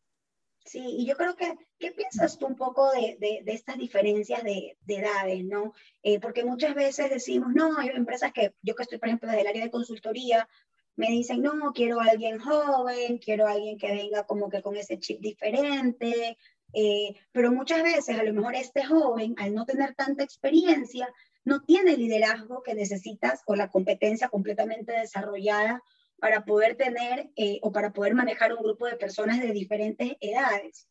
Sí, 0.65 0.83
y 0.83 1.05
yo 1.05 1.15
creo 1.15 1.35
que, 1.35 1.53
¿qué 1.77 1.91
piensas 1.91 2.39
tú 2.39 2.47
un 2.47 2.55
poco 2.55 2.91
de, 2.91 3.17
de, 3.19 3.53
estas 3.53 3.77
diferencias 3.77 4.43
de, 4.43 4.75
de 4.81 4.95
edades, 4.95 5.43
no? 5.45 5.73
Eh, 6.01 6.19
porque 6.19 6.43
muchas 6.43 6.73
veces 6.73 7.11
decimos, 7.11 7.53
no, 7.53 7.77
hay 7.77 7.89
empresas 7.89 8.33
que, 8.33 8.55
yo 8.63 8.75
que 8.75 8.81
estoy, 8.81 8.97
por 8.97 9.07
ejemplo, 9.07 9.29
desde 9.29 9.41
el 9.41 9.47
área 9.47 9.63
de 9.65 9.71
consultoría, 9.71 10.49
me 10.95 11.07
dicen, 11.07 11.43
no, 11.43 11.71
quiero 11.71 12.01
a 12.01 12.05
alguien 12.05 12.39
joven, 12.39 13.19
quiero 13.19 13.47
a 13.47 13.51
alguien 13.51 13.77
que 13.77 13.93
venga 13.93 14.25
como 14.25 14.49
que 14.49 14.63
con 14.63 14.75
ese 14.75 14.97
chip 14.97 15.19
diferente, 15.19 16.35
eh, 16.73 17.15
pero 17.31 17.51
muchas 17.51 17.83
veces 17.83 18.17
a 18.17 18.23
lo 18.23 18.33
mejor 18.33 18.55
este 18.55 18.83
joven, 18.83 19.35
al 19.37 19.53
no 19.53 19.65
tener 19.65 19.93
tanta 19.93 20.23
experiencia, 20.23 21.07
no 21.43 21.61
tiene 21.61 21.93
el 21.93 21.99
liderazgo 21.99 22.63
que 22.63 22.73
necesitas 22.73 23.43
o 23.45 23.55
la 23.55 23.69
competencia 23.69 24.29
completamente 24.29 24.93
desarrollada 24.93 25.83
para 26.19 26.45
poder 26.45 26.75
tener 26.75 27.29
eh, 27.35 27.59
o 27.61 27.71
para 27.71 27.91
poder 27.91 28.15
manejar 28.15 28.53
un 28.53 28.63
grupo 28.63 28.85
de 28.85 28.95
personas 28.95 29.39
de 29.39 29.51
diferentes 29.51 30.13
edades. 30.19 30.87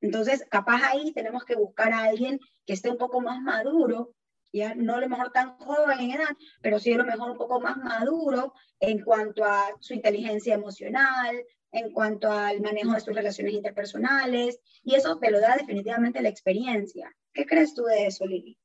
Entonces, 0.00 0.44
capaz 0.50 0.82
ahí 0.84 1.12
tenemos 1.12 1.44
que 1.44 1.56
buscar 1.56 1.92
a 1.92 2.04
alguien 2.04 2.38
que 2.66 2.74
esté 2.74 2.90
un 2.90 2.98
poco 2.98 3.20
más 3.20 3.40
maduro, 3.40 4.14
ya 4.52 4.74
no 4.74 5.00
lo 5.00 5.08
mejor 5.08 5.30
tan 5.32 5.58
joven 5.58 6.00
en 6.00 6.12
edad, 6.12 6.36
pero 6.62 6.78
sí 6.78 6.94
lo 6.94 7.04
mejor 7.04 7.30
un 7.30 7.36
poco 7.36 7.60
más 7.60 7.76
maduro 7.76 8.54
en 8.80 9.02
cuanto 9.02 9.44
a 9.44 9.74
su 9.80 9.94
inteligencia 9.94 10.54
emocional, 10.54 11.44
en 11.72 11.92
cuanto 11.92 12.30
al 12.30 12.60
manejo 12.60 12.92
de 12.92 13.00
sus 13.00 13.14
relaciones 13.14 13.54
interpersonales, 13.54 14.60
y 14.82 14.94
eso 14.94 15.18
te 15.18 15.30
lo 15.30 15.40
da 15.40 15.56
definitivamente 15.56 16.22
la 16.22 16.28
experiencia. 16.28 17.14
¿Qué 17.32 17.44
crees 17.44 17.74
tú 17.74 17.84
de 17.84 18.06
eso, 18.06 18.26
Lili? 18.26 18.58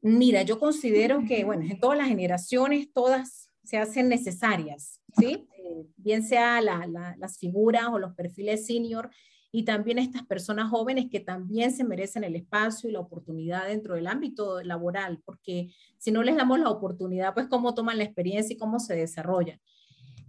Mira, 0.00 0.42
yo 0.42 0.58
considero 0.58 1.22
que, 1.26 1.44
bueno, 1.44 1.62
en 1.62 1.78
todas 1.78 1.96
las 1.96 2.08
generaciones, 2.08 2.92
todas 2.92 3.41
se 3.64 3.78
hacen 3.78 4.08
necesarias, 4.08 5.00
¿sí? 5.18 5.46
Eh, 5.58 5.86
bien 5.96 6.22
sea 6.22 6.60
las 6.60 7.38
figuras 7.38 7.86
o 7.90 7.98
los 7.98 8.14
perfiles 8.14 8.66
senior 8.66 9.10
y 9.54 9.64
también 9.64 9.98
estas 9.98 10.24
personas 10.26 10.70
jóvenes 10.70 11.06
que 11.10 11.20
también 11.20 11.72
se 11.72 11.84
merecen 11.84 12.24
el 12.24 12.34
espacio 12.36 12.88
y 12.88 12.92
la 12.92 13.00
oportunidad 13.00 13.68
dentro 13.68 13.94
del 13.94 14.06
ámbito 14.06 14.62
laboral, 14.62 15.20
porque 15.26 15.70
si 15.98 16.10
no 16.10 16.22
les 16.22 16.36
damos 16.36 16.58
la 16.58 16.70
oportunidad, 16.70 17.34
pues 17.34 17.48
cómo 17.48 17.74
toman 17.74 17.98
la 17.98 18.04
experiencia 18.04 18.54
y 18.54 18.58
cómo 18.58 18.80
se 18.80 18.96
desarrollan. 18.96 19.60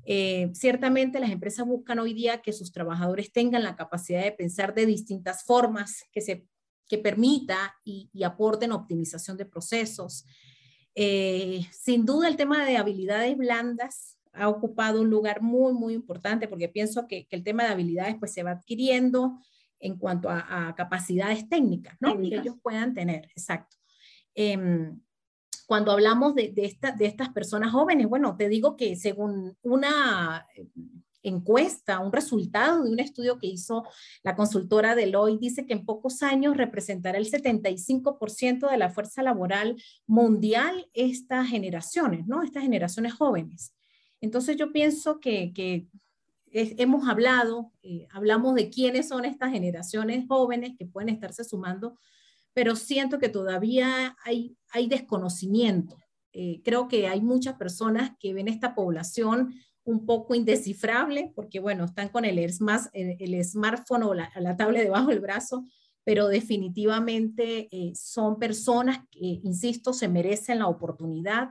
Eh, 0.05 0.51
ciertamente 0.53 1.21
las 1.21 1.31
empresas 1.31 1.65
buscan 1.65 1.99
hoy 1.99 2.13
día 2.13 2.41
que 2.41 2.51
sus 2.51 2.73
trabajadores 2.73 3.31
tengan 3.31 3.63
la 3.63 3.77
capacidad 3.77 4.21
de 4.21 4.33
pensar 4.33 4.73
de 4.73 4.85
distintas 4.85 5.45
formas 5.45 6.03
que, 6.11 6.19
se, 6.19 6.45
que 6.89 6.97
permita 6.97 7.73
y, 7.85 8.09
y 8.11 8.23
aporten 8.23 8.73
optimización 8.73 9.37
de 9.37 9.45
procesos, 9.45 10.25
eh, 10.95 11.61
sin 11.71 12.05
duda 12.05 12.27
el 12.27 12.35
tema 12.35 12.65
de 12.65 12.77
habilidades 12.77 13.37
blandas 13.37 14.17
ha 14.33 14.49
ocupado 14.49 15.01
un 15.01 15.09
lugar 15.09 15.41
muy, 15.41 15.73
muy 15.73 15.93
importante 15.93 16.47
porque 16.47 16.69
pienso 16.69 17.07
que, 17.07 17.27
el 17.29 17.43
tema 17.43 17.63
de 17.63 17.69
habilidades 17.69 18.15
pues 18.19 18.33
se 18.33 18.43
va 18.43 18.51
adquiriendo 18.51 19.39
en 19.79 19.97
cuanto 19.97 20.29
a, 20.29 20.73
capacidades 20.77 21.49
técnicas, 21.49 21.97
¿no? 21.99 22.19
Que 22.19 22.35
ellos 22.35 22.55
puedan 22.61 22.93
tener, 22.93 23.25
exacto. 23.25 23.75
Em, 24.33 24.99
cuando 25.67 25.91
hablamos 25.91 26.35
de, 26.35 26.51
de, 26.51 26.77
de 26.97 27.05
estas 27.05 27.29
personas 27.29 27.71
jóvenes, 27.71 28.07
bueno, 28.07 28.35
te 28.37 28.49
digo 28.49 28.77
que 28.77 28.95
según 28.95 29.57
una 29.61 30.47
encuesta, 31.23 31.99
un 31.99 32.11
resultado 32.11 32.83
de 32.83 32.91
un 32.91 32.99
estudio 32.99 33.39
que 33.39 33.47
hizo 33.47 33.85
la 34.23 34.35
consultora 34.35 34.93
Deloitte, 34.93 35.39
dice 35.39 35.65
que 35.65 35.73
en 35.73 35.85
pocos 35.85 36.21
años 36.21 36.57
representará 36.57 37.17
el 37.17 37.29
75% 37.29 38.69
de 38.69 38.77
la 38.77 38.89
fuerza 38.89 39.23
laboral 39.23 39.81
mundial 40.05 40.89
estas 40.93 41.47
generaciones, 41.47 42.27
¿no? 42.27 42.43
Estas 42.43 42.63
generaciones 42.63 43.13
jóvenes. 43.13 43.73
Entonces 44.21 44.55
yo 44.57 44.71
pienso 44.71 45.19
que, 45.19 45.87
hemos 46.51 47.09
hablado, 47.09 47.71
eh, 47.81 48.07
hablamos 48.11 48.53
de 48.55 48.69
quiénes 48.69 49.07
son 49.07 49.25
estas 49.25 49.51
generaciones 49.51 50.25
jóvenes 50.27 50.73
que 50.77 50.85
pueden 50.85 51.09
estarse 51.09 51.43
sumando, 51.43 51.97
pero 52.53 52.75
siento 52.75 53.17
que 53.17 53.29
todavía 53.29 54.15
hay, 54.23 54.55
desconocimiento. 54.87 55.97
Eh, 56.31 56.61
creo 56.63 56.87
que 56.87 57.07
hay 57.07 57.21
muchas 57.21 57.55
personas 57.55 58.11
que 58.19 58.33
ven 58.33 58.47
esta 58.47 58.75
población 58.75 59.55
un 59.85 60.05
poco 60.05 60.35
indescifrable, 60.35 61.31
porque 61.35 61.59
bueno, 61.59 61.85
están 61.85 62.09
con 62.09 62.25
el, 62.25 62.39
el, 62.39 63.43
smartphone 63.43 64.03
o 64.03 64.13
la, 64.13 64.31
la, 64.35 64.55
tablet 64.55 64.83
debajo 64.83 65.09
del 65.09 65.19
brazo, 65.19 65.65
pero 66.03 66.27
definitivamente 66.27 67.67
eh, 67.71 67.93
son 67.95 68.39
personas 68.39 68.99
que, 69.11 69.41
insisto, 69.43 69.93
se 69.93 70.07
merecen 70.07 70.59
la 70.59 70.67
oportunidad, 70.67 71.49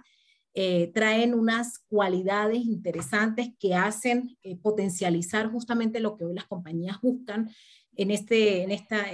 eh, 0.54 0.90
traen 0.94 1.34
unas 1.34 1.78
cualidades 1.88 2.58
interesantes 2.58 3.50
que 3.58 3.74
hacen 3.74 4.36
eh, 4.42 4.56
potencializar 4.56 5.50
justamente 5.50 6.00
lo 6.00 6.16
que 6.16 6.24
hoy 6.24 6.34
las 6.34 6.46
compañías 6.46 7.00
buscan 7.00 7.50
en, 7.96 8.10
este, 8.10 8.62
en 8.62 8.70
esta 8.70 9.04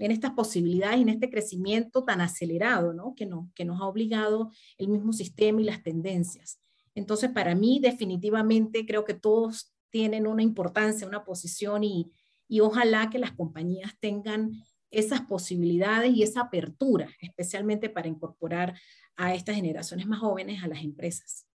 en 0.00 0.10
estas 0.10 0.32
posibilidades, 0.32 1.00
en 1.00 1.10
este 1.10 1.30
crecimiento 1.30 2.04
tan 2.04 2.22
acelerado, 2.22 2.94
¿no? 2.94 3.14
Que, 3.14 3.26
no, 3.26 3.50
que 3.54 3.66
nos 3.66 3.80
ha 3.80 3.84
obligado 3.84 4.50
el 4.78 4.88
mismo 4.88 5.12
sistema 5.12 5.60
y 5.60 5.64
las 5.64 5.82
tendencias. 5.82 6.58
Entonces, 6.94 7.30
para 7.30 7.54
mí, 7.54 7.80
definitivamente, 7.80 8.86
creo 8.86 9.04
que 9.04 9.14
todos 9.14 9.72
tienen 9.90 10.26
una 10.26 10.42
importancia, 10.42 11.06
una 11.06 11.24
posición 11.24 11.84
y, 11.84 12.12
y 12.48 12.60
ojalá 12.60 13.10
que 13.10 13.18
las 13.18 13.32
compañías 13.32 13.98
tengan 14.00 14.52
esas 14.90 15.20
posibilidades 15.22 16.12
y 16.14 16.22
esa 16.22 16.42
apertura, 16.42 17.08
especialmente 17.20 17.88
para 17.88 18.08
incorporar 18.08 18.74
a 19.16 19.34
estas 19.34 19.56
generaciones 19.56 20.06
más 20.06 20.20
jóvenes 20.20 20.62
a 20.62 20.68
las 20.68 20.82
empresas. 20.82 21.46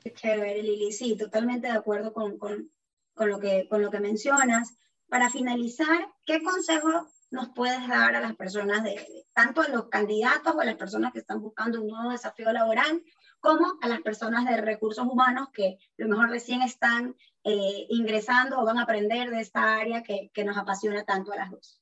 Qué 0.00 0.12
chévere, 0.12 0.62
Lili. 0.62 0.92
Sí, 0.92 1.16
totalmente 1.16 1.66
de 1.66 1.74
acuerdo 1.74 2.12
con, 2.12 2.38
con, 2.38 2.70
con, 3.14 3.28
lo 3.28 3.40
que, 3.40 3.66
con 3.68 3.82
lo 3.82 3.90
que 3.90 4.00
mencionas. 4.00 4.78
Para 5.08 5.30
finalizar, 5.30 6.08
¿qué 6.24 6.42
consejo 6.42 7.08
nos 7.30 7.48
puedes 7.50 7.86
dar 7.88 8.14
a 8.14 8.20
las 8.20 8.36
personas, 8.36 8.82
de, 8.84 9.04
tanto 9.32 9.60
a 9.60 9.68
los 9.68 9.88
candidatos 9.88 10.54
o 10.54 10.60
a 10.60 10.64
las 10.64 10.76
personas 10.76 11.12
que 11.12 11.18
están 11.18 11.40
buscando 11.40 11.82
un 11.82 11.88
nuevo 11.88 12.10
desafío 12.10 12.52
laboral, 12.52 13.02
como 13.40 13.78
a 13.80 13.88
las 13.88 14.00
personas 14.00 14.44
de 14.44 14.56
recursos 14.56 15.06
humanos 15.06 15.48
que 15.52 15.78
a 15.98 16.02
lo 16.02 16.08
mejor 16.08 16.30
recién 16.30 16.62
están 16.62 17.14
eh, 17.44 17.86
ingresando 17.90 18.58
o 18.58 18.64
van 18.64 18.78
a 18.78 18.82
aprender 18.82 19.30
de 19.30 19.40
esta 19.40 19.76
área 19.76 20.02
que, 20.02 20.30
que 20.34 20.44
nos 20.44 20.56
apasiona 20.56 21.04
tanto 21.04 21.32
a 21.32 21.36
las 21.36 21.50
dos? 21.50 21.80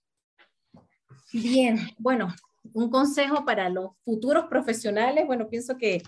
Bien, 1.33 1.79
bueno, 1.99 2.35
un 2.73 2.91
consejo 2.91 3.45
para 3.45 3.69
los 3.69 3.93
futuros 4.05 4.45
profesionales, 4.47 5.27
bueno, 5.27 5.49
pienso 5.49 5.77
que, 5.77 6.03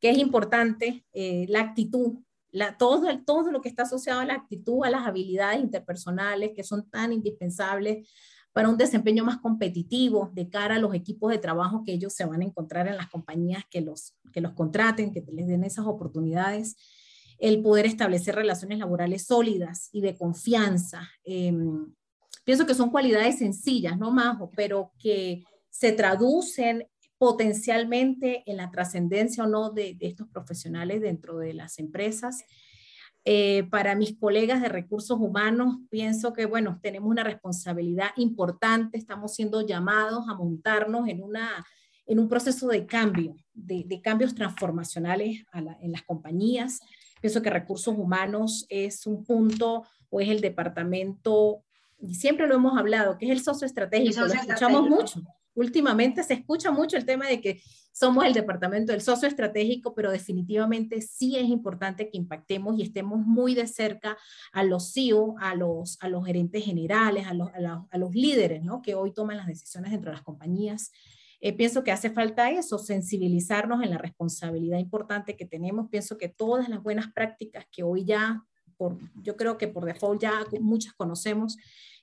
que 0.00 0.10
es 0.10 0.18
importante 0.18 1.04
eh, 1.12 1.46
la 1.48 1.60
actitud, 1.60 2.18
la, 2.50 2.76
todo, 2.76 3.06
todo 3.24 3.52
lo 3.52 3.60
que 3.60 3.68
está 3.68 3.82
asociado 3.82 4.20
a 4.20 4.24
la 4.24 4.34
actitud, 4.34 4.84
a 4.84 4.90
las 4.90 5.06
habilidades 5.06 5.60
interpersonales 5.60 6.52
que 6.54 6.64
son 6.64 6.88
tan 6.90 7.12
indispensables 7.12 8.08
para 8.52 8.68
un 8.68 8.76
desempeño 8.76 9.24
más 9.24 9.38
competitivo 9.38 10.30
de 10.34 10.48
cara 10.48 10.76
a 10.76 10.78
los 10.78 10.94
equipos 10.94 11.30
de 11.30 11.38
trabajo 11.38 11.82
que 11.84 11.92
ellos 11.92 12.12
se 12.12 12.24
van 12.24 12.42
a 12.42 12.44
encontrar 12.44 12.88
en 12.88 12.96
las 12.96 13.08
compañías 13.08 13.64
que 13.70 13.80
los, 13.80 14.14
que 14.32 14.40
los 14.40 14.52
contraten, 14.52 15.12
que 15.12 15.24
les 15.32 15.46
den 15.46 15.64
esas 15.64 15.86
oportunidades, 15.86 16.76
el 17.38 17.62
poder 17.62 17.86
establecer 17.86 18.34
relaciones 18.34 18.78
laborales 18.78 19.24
sólidas 19.24 19.88
y 19.92 20.00
de 20.00 20.16
confianza. 20.16 21.08
Em, 21.24 21.94
pienso 22.44 22.66
que 22.66 22.74
son 22.74 22.90
cualidades 22.90 23.38
sencillas, 23.38 23.98
¿no, 23.98 24.10
Majo? 24.10 24.50
Pero 24.54 24.92
que 24.98 25.44
se 25.70 25.92
traducen 25.92 26.86
potencialmente 27.20 28.42
en 28.46 28.56
la 28.56 28.70
trascendencia 28.70 29.44
o 29.44 29.46
no 29.46 29.70
de, 29.70 29.96
estos 30.00 30.28
profesionales 30.28 31.00
dentro 31.00 31.38
de 31.38 31.54
las 31.54 31.78
empresas. 31.78 32.44
Eh, 33.24 33.64
para 33.70 33.94
mis 33.94 34.18
colegas 34.18 34.62
de 34.62 34.68
recursos 34.68 35.18
humanos, 35.18 35.76
pienso 35.90 36.32
que, 36.32 36.46
bueno, 36.46 36.78
tenemos 36.82 37.10
una 37.10 37.22
responsabilidad 37.22 38.10
importante, 38.16 38.96
estamos 38.96 39.34
siendo 39.34 39.60
llamados 39.60 40.24
a 40.28 40.34
montarnos 40.34 41.06
en, 41.06 41.22
una, 41.22 41.64
en 42.06 42.18
un 42.18 42.28
proceso 42.28 42.66
de 42.68 42.86
cambio, 42.86 43.36
de, 43.52 44.00
cambios 44.02 44.34
transformacionales 44.34 45.44
en 45.52 45.92
las 45.92 46.02
compañías. 46.02 46.80
Pienso 47.20 47.42
que 47.42 47.50
recursos 47.50 47.94
humanos 47.96 48.64
es 48.70 49.06
un 49.06 49.22
punto 49.24 49.84
o 50.08 50.20
es 50.20 50.28
el 50.30 50.40
departamento, 50.40 51.62
y 51.98 52.14
siempre 52.14 52.48
lo 52.48 52.54
hemos 52.54 52.78
hablado, 52.78 53.18
que 53.18 53.26
es 53.26 53.32
el 53.32 53.42
socio 53.42 53.66
estratégico, 53.66 54.22
lo 54.22 54.32
escuchamos 54.32 54.88
mucho 54.88 55.22
últimamente 55.54 56.22
se 56.22 56.34
escucha 56.34 56.70
mucho 56.70 56.96
el 56.96 57.04
tema 57.04 57.26
de 57.26 57.40
que 57.40 57.60
somos 57.92 58.24
el 58.24 58.32
departamento 58.32 58.92
del 58.92 59.00
socio 59.00 59.28
estratégico, 59.28 59.94
pero 59.94 60.10
definitivamente 60.10 61.02
sí 61.02 61.36
es 61.36 61.48
importante 61.48 62.08
que 62.08 62.16
impactemos 62.16 62.78
y 62.78 62.82
estemos 62.82 63.20
muy 63.20 63.54
de 63.54 63.66
cerca 63.66 64.16
a 64.52 64.62
los 64.62 64.92
CEO, 64.92 65.34
a 65.38 65.54
los, 65.54 65.98
a 66.00 66.08
los 66.08 66.24
gerentes 66.24 66.64
generales, 66.64 67.26
a 67.26 67.34
los, 67.34 67.50
a, 67.50 67.98
los 67.98 68.14
líderes 68.14 68.62
¿no? 68.62 68.80
que 68.80 68.94
hoy 68.94 69.12
toman 69.12 69.36
las 69.36 69.46
decisiones 69.46 69.90
dentro 69.90 70.10
de 70.10 70.16
las 70.16 70.24
compañías. 70.24 70.92
Eh, 71.40 71.54
pienso 71.54 71.82
que 71.82 71.90
hace 71.90 72.10
falta 72.10 72.50
eso, 72.50 72.78
sensibilizarnos 72.78 73.82
en 73.82 73.90
la 73.90 73.98
responsabilidad 73.98 74.78
importante 74.78 75.36
que 75.36 75.46
tenemos. 75.46 75.88
Pienso 75.90 76.18
que 76.18 76.28
todas 76.28 76.68
las 76.68 76.82
buenas 76.82 77.12
prácticas 77.12 77.66
que 77.72 77.82
hoy 77.82 78.04
ya, 78.04 78.44
yo 79.22 79.36
creo 79.36 79.58
que 79.58 79.68
por 79.68 79.84
default 79.84 80.22
ya 80.22 80.44
muchas 80.60 80.92
conocemos, 80.94 81.56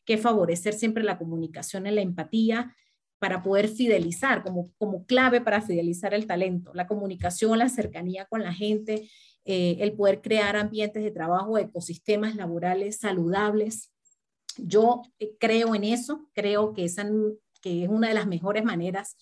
que 0.06 0.18
favorecer 0.18 0.74
siempre 0.74 1.04
la 1.04 1.18
comunicación 1.18 1.86
y 1.86 1.92
la 1.92 2.02
empatía, 2.02 2.76
para 3.20 3.42
poder 3.42 3.68
fidelizar, 3.68 4.44
como, 4.44 4.72
como 4.78 5.06
clave 5.06 5.42
para 5.42 5.62
fidelizar 5.62 6.14
el 6.14 6.28
talento, 6.28 6.74
la 6.74 6.88
comunicación, 6.88 7.58
la 7.58 7.70
cercanía 7.70 8.26
con 8.26 8.44
la 8.44 8.54
gente, 8.54 9.10
eh, 9.46 9.78
el 9.80 9.94
poder 9.94 10.22
crear 10.22 10.56
ambientes 10.56 11.04
de 11.04 11.12
trabajo, 11.12 11.58
ecosistemas 11.58 12.36
laborales 12.36 13.00
saludables. 13.00 13.92
Yo 14.58 15.02
eh, 15.20 15.36
creo 15.40 15.74
en 15.74 15.84
eso, 15.84 16.30
creo 16.34 16.74
que, 16.74 16.86
esa, 16.86 17.10
que 17.62 17.84
es 17.84 17.90
una 17.90 18.10
de 18.10 18.14
las 18.14 18.28
mejores 18.28 18.64
maneras 18.64 19.16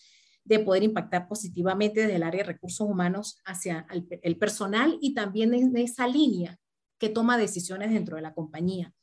de 0.43 0.59
poder 0.59 0.83
impactar 0.83 1.27
positivamente 1.27 2.01
desde 2.01 2.15
el 2.15 2.23
área 2.23 2.43
de 2.43 2.53
recursos 2.53 2.87
humanos 2.87 3.39
hacia 3.45 3.87
el, 3.91 4.07
el 4.21 4.37
personal 4.37 4.97
y 5.01 5.13
también 5.13 5.53
en 5.53 5.75
esa 5.77 6.07
línea 6.07 6.59
que 6.99 7.09
toma 7.09 7.37
decisiones 7.37 7.91
dentro 7.91 8.15
de 8.15 8.21
la 8.21 8.33
compañía 8.33 8.93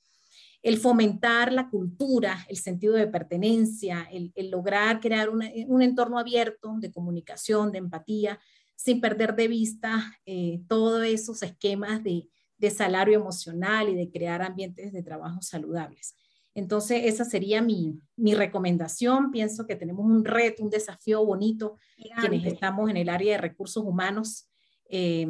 el 0.62 0.78
fomentar 0.78 1.52
la 1.52 1.68
cultura, 1.68 2.46
el 2.48 2.56
sentido 2.56 2.94
de 2.94 3.08
pertenencia, 3.08 4.08
el, 4.12 4.32
lograr 4.50 5.00
crear 5.00 5.28
un 5.28 5.82
entorno 5.82 6.18
abierto 6.18 6.76
de 6.78 6.92
comunicación, 6.92 7.72
de 7.72 7.78
empatía, 7.78 8.38
sin 8.82 9.00
perder 9.00 9.36
de 9.36 9.48
vista 9.48 10.18
eh, 10.26 10.60
todos 10.68 11.04
esos 11.04 11.42
esquemas 11.42 12.02
de, 12.02 12.28
salario 12.70 13.18
emocional 13.18 13.88
y 13.88 13.96
de 13.96 14.08
crear 14.08 14.40
ambientes 14.40 14.92
de 14.92 15.02
trabajo 15.02 15.42
saludables. 15.42 16.14
Entonces, 16.54 17.02
esa 17.06 17.24
sería 17.24 17.60
mi, 17.60 18.00
recomendación. 18.16 19.32
Pienso 19.32 19.66
que 19.66 19.74
tenemos 19.74 20.06
un 20.06 20.24
reto, 20.24 20.62
un 20.62 20.70
desafío 20.70 21.24
bonito, 21.24 21.76
quienes 22.20 22.46
estamos 22.46 22.88
en 22.88 22.98
el 22.98 23.08
área 23.08 23.32
de 23.32 23.42
recursos 23.42 23.82
humanos. 23.82 24.48
Eh, 24.88 25.26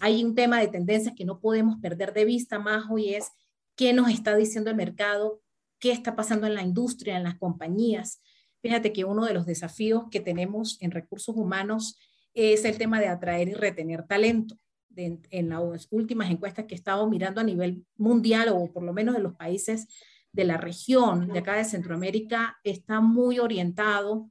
hay 0.00 0.24
un 0.24 0.34
tema 0.34 0.58
de 0.58 0.66
tendencias 0.66 1.14
que 1.14 1.24
no 1.24 1.38
podemos 1.38 1.76
perder 1.80 2.12
de 2.12 2.24
vista, 2.24 2.58
más 2.58 2.84
hoy 2.90 3.14
es 3.14 3.30
qué 3.76 3.92
nos 3.92 4.10
está 4.10 4.34
diciendo 4.34 4.70
el 4.70 4.76
mercado, 4.76 5.40
qué 5.78 5.92
está 5.92 6.16
pasando 6.16 6.46
en 6.46 6.54
la 6.54 6.62
industria, 6.62 7.16
en 7.16 7.24
las 7.24 7.36
compañías. 7.36 8.20
Fíjate 8.62 8.92
que 8.92 9.04
uno 9.04 9.24
de 9.24 9.34
los 9.34 9.46
desafíos 9.46 10.04
que 10.10 10.20
tenemos 10.20 10.78
en 10.80 10.90
recursos 10.90 11.36
humanos 11.36 11.98
es 12.34 12.64
el 12.64 12.78
tema 12.78 13.00
de 13.00 13.08
atraer 13.08 13.48
y 13.48 13.54
retener 13.54 14.06
talento. 14.06 14.56
en 14.96 15.48
las 15.50 15.88
últimas 15.90 16.30
encuestas 16.30 16.64
que 16.64 16.74
he 16.74 16.78
estado 16.78 17.06
mirando 17.08 17.42
a 17.42 17.44
nivel 17.44 17.84
mundial 17.96 18.48
o 18.48 18.72
por 18.72 18.82
lo 18.82 18.94
menos 18.94 19.14
de 19.14 19.20
los 19.20 19.34
países 19.34 19.86
de 20.32 20.44
la 20.44 20.56
región, 20.56 21.28
de 21.28 21.38
acá 21.40 21.54
de 21.54 21.64
Centroamérica, 21.64 22.56
está 22.64 23.00
muy 23.00 23.38
orientado 23.38 24.30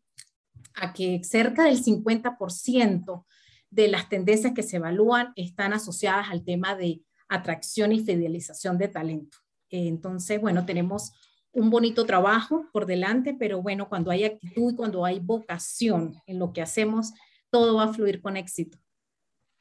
a 0.74 0.92
que 0.92 1.24
cerca 1.24 1.66
del 1.66 1.84
50% 1.84 3.26
de 3.70 3.88
las 3.88 4.10
tendencias 4.10 4.54
que 4.54 4.64
se 4.64 4.78
evalúan 4.78 5.34
están 5.36 5.74
asociadas 5.74 6.30
al 6.30 6.44
tema 6.44 6.76
de 6.76 7.02
atracción 7.28 7.92
y 7.92 8.00
fidelización 8.00 8.78
de 8.78 8.88
talento. 8.88 9.38
Entonces, 9.70 10.40
bueno, 10.40 10.66
tenemos 10.66 11.14
un 11.52 11.70
bonito 11.70 12.06
trabajo 12.06 12.68
por 12.72 12.86
delante, 12.86 13.34
pero 13.34 13.62
bueno, 13.62 13.88
cuando 13.88 14.12
hay 14.12 14.26
actitud 14.26 14.74
y 14.74 14.76
cuando 14.76 15.06
hay 15.06 15.20
vocación 15.20 16.16
en 16.28 16.40
lo 16.40 16.54
que 16.54 16.62
hacemos, 16.62 17.14
todo 17.50 17.76
va 17.76 17.86
a 17.86 17.94
fluir 17.94 18.22
con 18.22 18.38
éxito. 18.38 18.78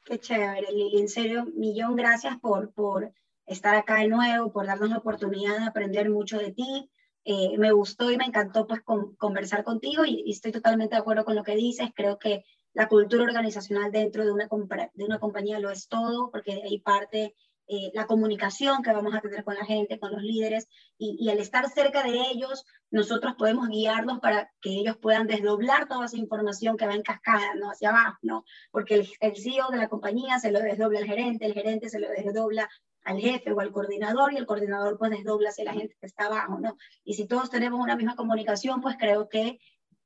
Qué 0.03 0.19
chévere, 0.19 0.71
Lili. 0.71 0.99
En 0.99 1.09
serio, 1.09 1.45
millón 1.55 1.95
gracias 1.95 2.37
por, 2.39 2.73
por 2.73 3.11
estar 3.45 3.75
acá 3.75 3.99
de 3.99 4.07
nuevo, 4.07 4.51
por 4.51 4.67
darnos 4.67 4.89
la 4.89 4.97
oportunidad 4.97 5.57
de 5.57 5.65
aprender 5.65 6.09
mucho 6.09 6.37
de 6.37 6.51
ti. 6.51 6.91
Eh, 7.23 7.57
me 7.57 7.71
gustó 7.71 8.11
y 8.11 8.17
me 8.17 8.25
encantó 8.25 8.67
pues 8.67 8.81
conversar 9.17 9.63
contigo 9.63 10.05
y, 10.05 10.21
y, 10.25 10.31
estoy 10.31 10.51
totalmente 10.51 10.95
de 10.95 11.01
acuerdo 11.01 11.25
con 11.25 11.35
lo 11.35 11.43
que 11.43 11.55
dices. 11.55 11.89
Creo 11.95 12.19
que 12.19 12.43
la 12.73 12.87
cultura 12.87 13.23
organizacional 13.23 13.91
dentro 13.91 14.25
de 14.25 14.31
una, 14.31 14.47
de 14.93 15.05
una 15.05 15.19
compañía 15.19 15.59
lo 15.59 15.71
es 15.71 15.87
todo, 15.87 16.29
porque 16.29 16.51
ahí 16.51 16.79
parte 16.79 17.33
eh, 17.67 17.91
la 17.93 18.05
comunicación 18.05 18.83
que 18.83 18.93
vamos 18.93 19.13
a 19.15 19.21
tener 19.21 19.43
con 19.43 19.55
la 19.55 19.65
gente, 19.65 19.99
con 19.99 20.11
los 20.11 20.21
líderes, 20.21 20.67
y, 20.97 21.29
al 21.29 21.39
estar 21.39 21.69
cerca 21.69 22.03
de 22.03 22.19
ellos, 22.31 22.65
nosotros 22.91 23.35
podemos 23.37 23.69
guiarlos 23.69 24.19
para 24.19 24.51
que 24.61 24.69
ellos 24.69 24.97
puedan 24.97 25.27
desdoblar 25.27 25.87
toda 25.87 26.05
esa 26.05 26.17
información 26.17 26.77
que 26.77 26.85
va 26.85 26.93
en 26.93 27.01
cascada, 27.01 27.55
¿no? 27.55 27.71
Hacia 27.71 27.89
abajo, 27.89 28.17
¿no? 28.21 28.45
Porque 28.71 28.95
el, 28.95 29.09
el 29.19 29.35
CEO 29.35 29.69
de 29.69 29.77
la 29.77 29.89
compañía 29.89 30.39
se 30.39 30.51
lo 30.51 30.59
desdobla 30.59 30.99
al 30.99 31.05
gerente, 31.05 31.45
el 31.45 31.53
gerente 31.53 31.89
se 31.89 31.99
lo 31.99 32.09
desdobla 32.09 32.69
al 33.03 33.19
jefe 33.19 33.51
o 33.51 33.59
al 33.59 33.71
coordinador 33.71 34.33
y 34.33 34.37
el 34.37 34.45
coordinador 34.45 34.97
pues 34.97 35.11
desdobla 35.11 35.49
hacia 35.49 35.65
la 35.65 35.73
gente 35.73 35.95
que 35.99 36.07
está 36.07 36.25
abajo, 36.25 36.59
¿no? 36.59 36.75
Y 37.03 37.13
si 37.13 37.27
todos 37.27 37.49
tenemos 37.49 37.79
una 37.79 37.95
misma 37.95 38.15
comunicación, 38.15 38.81
pues 38.81 38.97
creo 38.99 39.29
que 39.29 39.59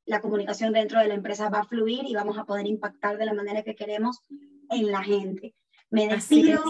la 0.04 0.20
comunicación 0.20 0.72
dentro 0.72 1.00
de 1.00 1.08
la 1.08 1.14
empresa 1.14 1.48
va 1.48 1.60
a 1.60 1.64
fluir 1.64 2.04
y 2.06 2.14
vamos 2.14 2.38
a 2.38 2.44
poder 2.44 2.66
impactar 2.66 3.16
de 3.16 3.26
la 3.26 3.34
manera 3.34 3.62
que 3.62 3.74
queremos 3.74 4.20
en 4.70 4.90
la 4.90 5.02
gente. 5.02 5.54
Me 5.90 6.08
despido. 6.08 6.62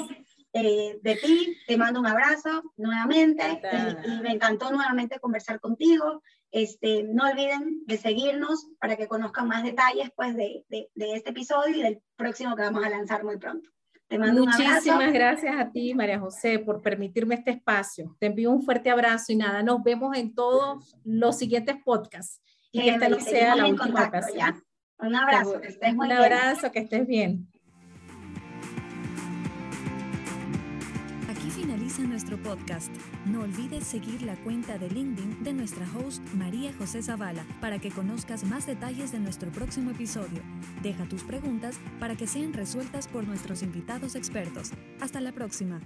Eh, 0.53 0.99
de 1.03 1.17
ti. 1.17 1.57
Te 1.67 1.77
mando 1.77 2.01
un 2.01 2.07
abrazo 2.07 2.63
nuevamente 2.77 3.61
y, 4.05 4.21
me 4.21 4.33
encantó 4.33 4.71
nuevamente 4.71 5.21
conversar 5.21 5.61
contigo. 5.61 6.23
Este, 6.51 7.05
no 7.05 7.29
olviden 7.29 7.85
de 7.87 7.97
seguirnos 7.97 8.69
para 8.81 8.97
que 8.97 9.07
conozcan 9.07 9.47
más 9.47 9.63
detalles 9.63 10.11
pues, 10.17 10.35
de, 10.35 10.65
de, 10.69 10.91
de 10.95 11.15
este 11.15 11.31
episodio 11.31 11.77
y 11.77 11.83
del 11.83 12.03
próximo 12.17 12.57
que 12.57 12.63
vamos 12.63 12.85
a 12.85 12.91
lanzar 12.91 13.23
muy 13.23 13.39
pronto. 13.39 13.71
Te 14.09 14.19
mando 14.19 14.45
Muchísimas 14.45 14.85
un 14.87 14.91
abrazo. 14.91 15.13
gracias 15.13 15.57
a 15.57 15.71
ti, 15.71 15.95
María 15.95 16.19
José, 16.19 16.59
por 16.59 16.83
permitirme 16.83 17.37
este 17.37 17.53
espacio. 17.53 18.17
Te 18.19 18.27
envío 18.27 18.51
un 18.51 18.63
fuerte 18.63 18.91
abrazo 18.91 19.33
y 19.33 19.37
nada, 19.37 19.63
nos 19.63 19.85
vemos 19.85 20.17
en 20.17 20.35
todos 20.35 20.97
los 21.05 21.39
siguientes 21.39 21.77
podcasts. 21.85 22.43
Y 22.73 22.83
que 22.83 22.91
esta 22.91 23.09
no 23.09 23.21
sea 23.21 23.55
la 23.55 23.69
última 23.69 24.09
ocasión. 24.09 24.37
¿ya? 24.37 24.57
Un 24.99 25.15
abrazo, 25.15 25.61
que 25.61 25.69
estés 25.69 25.95
muy 25.95 26.09
Un 26.09 26.09
bien. 26.09 26.23
abrazo, 26.23 26.73
que 26.73 26.81
estés 26.81 27.07
bien. 27.07 27.49
Finaliza 31.91 32.03
nuestro 32.03 32.37
podcast. 32.43 32.93
No 33.27 33.41
olvides 33.41 33.85
seguir 33.85 34.23
la 34.23 34.37
cuenta 34.37 34.79
de 34.79 34.89
LinkedIn 34.91 35.43
de 35.43 35.53
nuestra 35.53 35.87
host 35.95 36.23
María 36.35 36.73
José 36.79 37.03
Zavala 37.03 37.45
para 37.61 37.79
que 37.79 37.91
conozcas 37.91 38.45
más 38.45 38.67
detalles 38.67 39.13
de 39.13 39.19
nuestro 39.19 39.51
próximo 39.51 39.91
episodio. 39.91 40.41
Deja 40.83 41.05
tus 41.09 41.23
preguntas 41.23 41.79
para 41.99 42.17
que 42.17 42.27
sean 42.27 42.53
resueltas 42.53 43.09
por 43.09 43.27
nuestros 43.27 43.63
invitados 43.63 44.15
expertos. 44.15 44.71
Hasta 45.01 45.21
la 45.21 45.33
próxima. 45.33 45.81